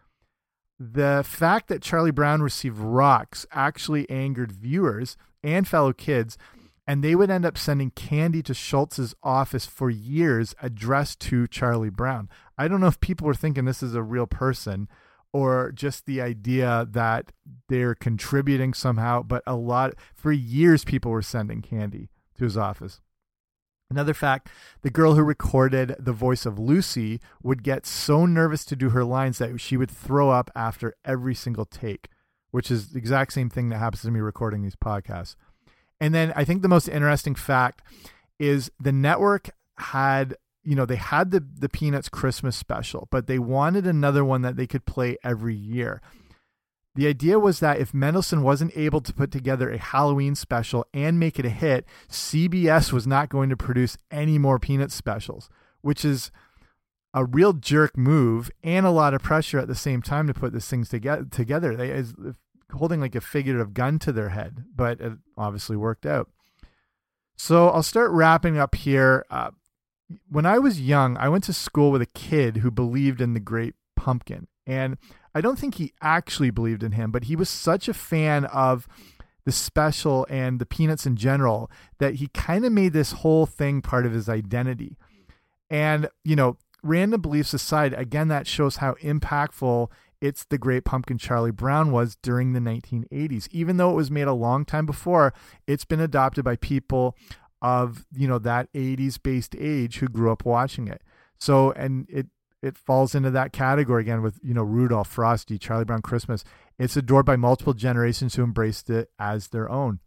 The 0.79 1.23
fact 1.27 1.69
that 1.69 1.81
Charlie 1.81 2.11
Brown 2.11 2.43
received 2.43 2.79
rocks 2.79 3.47
actually 3.51 4.09
angered 4.11 4.53
viewers 4.53 5.17
and 5.43 5.67
fellow 5.67 5.95
kids 5.95 6.37
and 6.87 7.03
they 7.03 7.14
would 7.14 7.31
end 7.31 7.47
up 7.47 7.57
sending 7.57 7.90
candy 7.90 8.42
to 8.42 8.55
Schulz's 8.55 9.14
office 9.23 9.66
for 9.66 9.90
years 9.90 10.55
addressed 10.62 11.21
to 11.21 11.47
Charlie 11.47 11.90
Brown. 11.90 12.29
I 12.59 12.68
don't 12.68 12.81
know 12.81 12.88
if 12.88 13.01
people 13.01 13.27
were 13.27 13.35
thinking 13.35 13.64
this 13.64 13.83
is 13.83 13.95
a 13.95 14.03
real 14.03 14.27
person 14.27 14.88
or 15.33 15.73
just 15.73 16.07
the 16.07 16.21
idea 16.21 16.87
that 16.90 17.33
they're 17.68 17.95
contributing 17.95 18.75
somehow, 18.75 19.23
but 19.23 19.42
a 19.47 19.57
lot 19.57 19.95
for 20.14 20.33
years 20.33 20.85
people 20.85 21.11
were 21.11 21.23
sending 21.23 21.62
candy 21.62 22.11
to 22.37 22.45
his 22.45 22.57
office. 22.57 23.01
Another 23.88 24.14
fact 24.14 24.49
the 24.81 24.90
girl 24.90 25.14
who 25.14 25.23
recorded 25.23 25.95
the 25.99 26.12
voice 26.12 26.47
of 26.47 26.59
Lucy 26.59 27.21
would 27.42 27.62
get 27.62 27.87
so 27.87 28.27
nervous 28.27 28.64
to 28.64 28.77
do 28.77 28.90
her 28.90 29.05
lines 29.05 29.38
that 29.38 29.61
she 29.61 29.77
would 29.77 29.90
throw 29.90 30.31
up 30.31 30.51
after 30.55 30.95
every 31.05 31.35
single 31.35 31.66
take, 31.66 32.09
which 32.51 32.71
is 32.71 32.88
the 32.88 32.99
exact 32.99 33.33
same 33.33 33.51
thing 33.51 33.68
that 33.68 33.79
happens 33.79 34.03
to 34.03 34.11
me 34.11 34.21
recording 34.21 34.62
these 34.62 34.77
podcasts. 34.77 35.37
And 36.03 36.12
then 36.12 36.33
I 36.35 36.45
think 36.45 36.62
the 36.62 36.69
most 36.69 36.88
interesting 36.88 37.37
fact 37.37 37.81
is 38.41 38.73
the 38.81 38.91
network 38.91 39.51
had 39.79 40.35
you 40.65 40.75
know 40.75 40.85
they 40.85 40.97
had 40.97 41.31
the 41.31 41.47
the 41.61 41.69
Peanuts 41.69 42.09
Christmas 42.09 42.57
special, 42.57 43.07
but 43.12 43.29
they 43.29 43.38
wanted 43.38 43.87
another 43.87 44.25
one 44.25 44.43
that 44.43 44.57
they 44.57 44.67
could 44.67 44.85
play 44.85 45.17
every 45.23 45.55
year. 45.55 46.03
The 46.97 47.07
idea 47.07 47.38
was 47.38 47.61
that 47.61 47.79
if 47.79 47.93
Mendelson 47.93 48.43
wasn't 48.43 48.77
able 48.77 49.01
to 49.01 49.15
put 49.15 49.31
together 49.31 49.71
a 49.71 49.79
Halloween 49.79 50.35
special 50.35 50.85
and 50.93 51.21
make 51.21 51.38
it 51.38 51.47
a 51.47 51.51
hit, 51.51 51.87
CBS 52.11 52.93
was 52.93 53.07
not 53.07 53.29
going 53.29 53.49
to 53.49 53.57
produce 53.57 53.97
any 54.11 54.38
more 54.38 54.59
Peanuts 54.59 54.97
specials, 54.97 55.49
which 55.83 56.05
is 56.05 56.33
a 57.15 57.25
real 57.25 57.53
jerk 57.53 57.97
move 57.97 58.51
and 58.65 58.85
a 58.85 58.91
lot 58.91 59.15
of 59.15 59.23
pressure 59.23 59.61
at 59.61 59.69
the 59.69 59.75
same 59.77 60.03
time 60.03 60.27
to 60.27 60.35
put 60.35 60.53
these 60.53 60.67
things 60.67 60.88
together. 60.88 61.25
Together, 61.31 61.77
they, 61.77 62.03
holding 62.75 63.01
like 63.01 63.15
a 63.15 63.21
figurative 63.21 63.75
gun 63.75 63.99
to 64.01 64.13
their 64.13 64.31
head, 64.31 64.65
but 64.75 65.01
it 65.01 65.13
obviously 65.37 65.77
worked 65.77 66.07
out. 66.07 66.31
So 67.37 67.69
I'll 67.69 67.83
start 67.83 68.11
wrapping 68.11 68.59
up 68.59 68.75
here. 68.75 69.25
Uh, 69.31 69.51
when 70.29 70.47
I 70.47 70.59
was 70.59 70.81
young, 70.81 71.17
I 71.17 71.29
went 71.29 71.45
to 71.45 71.53
school 71.53 71.91
with 71.91 72.03
a 72.03 72.07
kid 72.07 72.59
who 72.59 72.71
believed 72.71 73.21
in 73.21 73.35
the 73.35 73.41
Great 73.41 73.75
Pumpkin, 73.97 74.47
and 74.67 74.99
I 75.35 75.41
don't 75.41 75.59
think 75.59 75.77
he 75.77 75.93
actually 76.01 76.51
believed 76.51 76.83
in 76.83 76.93
him, 76.93 77.11
but 77.11 77.25
he 77.25 77.37
was 77.37 77.49
such 77.49 77.89
a 77.89 77.95
fan 77.95 78.45
of 78.47 78.87
the 79.45 79.53
special 79.53 80.27
and 80.31 80.59
the 80.59 80.67
peanuts 80.67 81.07
in 81.07 81.17
general 81.17 81.71
that 81.99 82.17
he 82.17 82.29
kind 82.29 82.65
of 82.65 82.73
made 82.73 82.93
this 82.93 83.13
whole 83.13 83.47
thing 83.47 83.83
part 83.83 84.07
of 84.07 84.13
his 84.13 84.29
identity. 84.29 84.97
And, 85.69 86.09
you 86.23 86.37
know, 86.37 86.59
random 86.83 87.21
beliefs 87.21 87.55
aside, 87.55 87.95
again, 87.95 88.29
that 88.29 88.47
shows 88.47 88.77
how 88.77 88.95
impactful 89.03 89.89
it's 90.23 90.45
the 90.45 90.57
Great 90.57 90.85
Pumpkin 90.85 91.19
Charlie 91.19 91.51
Brown 91.51 91.91
was 91.91 92.17
during 92.23 92.53
the 92.53 92.61
1980s. 92.61 93.49
Even 93.51 93.77
though 93.77 93.91
it 93.91 93.97
was 93.97 94.11
made 94.11 94.29
a 94.29 94.33
long 94.33 94.65
time 94.65 94.87
before, 94.87 95.35
it's 95.67 95.85
been 95.85 96.01
adopted 96.01 96.45
by 96.45 96.55
people 96.57 97.17
of, 97.61 98.07
you 98.15 98.29
know, 98.29 98.39
that 98.39 98.73
80s 98.73 99.21
based 99.21 99.57
age 99.59 99.99
who 99.99 100.07
grew 100.07 100.31
up 100.31 100.45
watching 100.45 100.87
it. 100.87 101.03
So, 101.39 101.73
and 101.73 102.07
it, 102.09 102.29
it 102.63 102.79
falls 102.79 103.17
into 103.17 103.33
that 103.33 103.53
category 103.53 104.03
again 104.03 104.23
with, 104.23 104.39
you 104.45 104.55
know, 104.55 104.63
Rudolph, 104.63 105.09
Frosty, 105.09 105.59
Charlie 105.59 105.85
Brown 105.85 106.03
Christmas. 106.03 106.45
It's 106.79 106.97
adored 106.97 107.27
by 107.27 107.35
multiple 107.35 107.75
generations 107.75 108.37
who 108.37 108.45
embraced 108.45 108.91
it 108.91 109.11
as 109.19 109.49
their 109.49 109.69
own. 109.69 109.99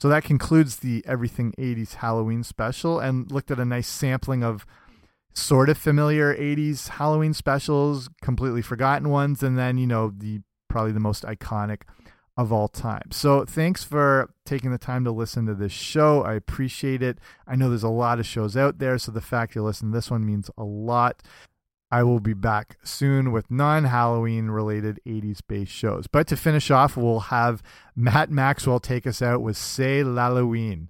So 0.00 0.08
that 0.08 0.24
concludes 0.24 0.76
the 0.76 1.04
Everything 1.06 1.54
80s 1.56 1.94
Halloween 1.94 2.42
special 2.42 2.98
and 2.98 3.30
looked 3.30 3.52
at 3.52 3.60
a 3.60 3.64
nice 3.64 3.86
sampling 3.86 4.42
of 4.42 4.66
sort 5.36 5.68
of 5.68 5.76
familiar 5.76 6.34
80s 6.34 6.88
Halloween 6.88 7.34
specials, 7.34 8.08
completely 8.22 8.62
forgotten 8.62 9.10
ones, 9.10 9.42
and 9.42 9.58
then, 9.58 9.78
you 9.78 9.86
know, 9.86 10.12
the 10.16 10.40
probably 10.68 10.92
the 10.92 11.00
most 11.00 11.24
iconic 11.24 11.82
of 12.36 12.52
all 12.52 12.68
time. 12.68 13.10
So 13.10 13.44
thanks 13.44 13.84
for 13.84 14.30
taking 14.44 14.70
the 14.70 14.78
time 14.78 15.04
to 15.04 15.10
listen 15.10 15.46
to 15.46 15.54
this 15.54 15.72
show. 15.72 16.22
I 16.22 16.34
appreciate 16.34 17.02
it. 17.02 17.18
I 17.46 17.56
know 17.56 17.68
there's 17.68 17.82
a 17.82 17.88
lot 17.88 18.18
of 18.18 18.26
shows 18.26 18.56
out 18.56 18.78
there, 18.78 18.98
so 18.98 19.12
the 19.12 19.20
fact 19.20 19.54
you 19.54 19.62
listen 19.62 19.90
to 19.90 19.96
this 19.96 20.10
one 20.10 20.26
means 20.26 20.50
a 20.58 20.64
lot. 20.64 21.22
I 21.90 22.02
will 22.02 22.20
be 22.20 22.34
back 22.34 22.78
soon 22.82 23.30
with 23.30 23.50
non 23.50 23.84
Halloween 23.84 24.48
related 24.48 25.00
80s 25.06 25.38
based 25.46 25.72
shows. 25.72 26.06
But 26.06 26.26
to 26.28 26.36
finish 26.36 26.70
off, 26.70 26.96
we'll 26.96 27.20
have 27.20 27.62
Matt 27.94 28.30
Maxwell 28.30 28.80
take 28.80 29.06
us 29.06 29.22
out 29.22 29.40
with 29.40 29.56
Say 29.56 30.02
Halloween. 30.02 30.88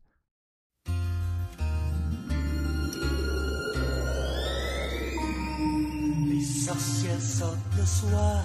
Sorcières 7.17 7.21
sortent 7.21 7.77
le 7.77 7.87
soir, 7.87 8.45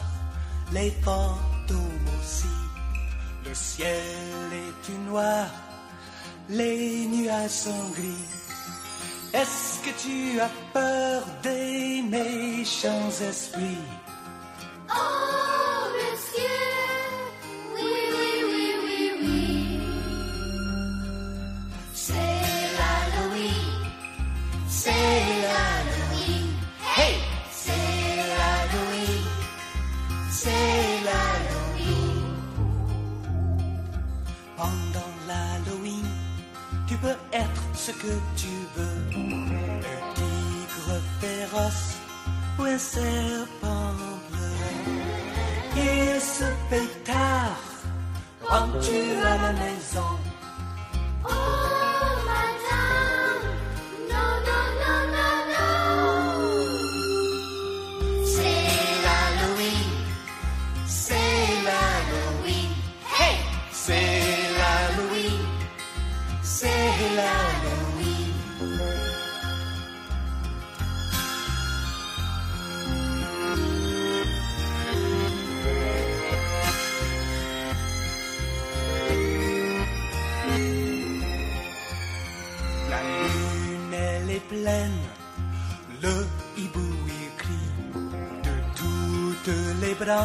les 0.71 0.91
fantômes 1.03 2.09
aussi. 2.19 2.47
Le 3.45 3.53
ciel 3.53 4.53
est 4.53 4.85
tout 4.85 5.01
noir, 5.09 5.47
les 6.49 7.05
nuages 7.07 7.49
sont 7.49 7.89
gris. 7.95 8.27
Est-ce 9.33 9.79
que 9.79 9.91
tu 10.01 10.39
as 10.39 10.51
peur 10.73 11.23
des 11.43 12.01
méchants 12.01 13.09
esprits? 13.29 13.87
Oh, 14.89 15.87
monsieur, 15.95 16.59
oui, 17.75 17.93
oui, 18.17 18.31
oui, 18.51 18.73
oui, 18.83 19.01
oui. 19.23 19.79
C'est 21.93 22.41
l'Halloween, 22.77 23.87
c'est 24.67 25.30
tu 38.35 38.47
veux. 38.75 38.97
Un 39.91 40.13
tigre 40.15 41.01
féroce 41.19 41.97
ou 42.59 42.63
un 42.63 42.77
serpent 42.77 43.60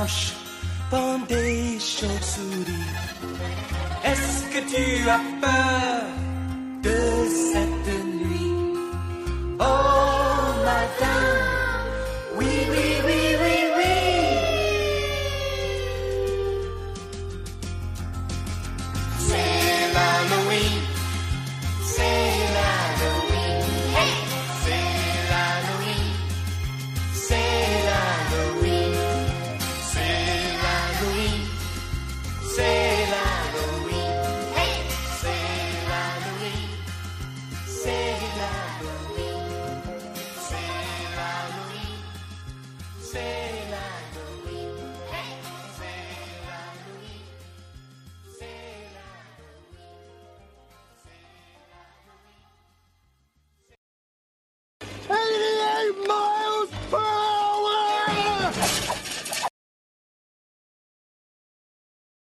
blanche, 0.06 0.32
des 1.28 1.78
chauves-souris. 1.80 2.86
Est-ce 4.04 4.44
que 4.52 4.60
tu 4.70 5.08
as 5.08 5.20
peur 5.40 6.02
de 6.82 6.98
cette 7.50 7.94
nuit? 8.04 8.52
Oh, 9.58 9.64
madame 10.64 11.35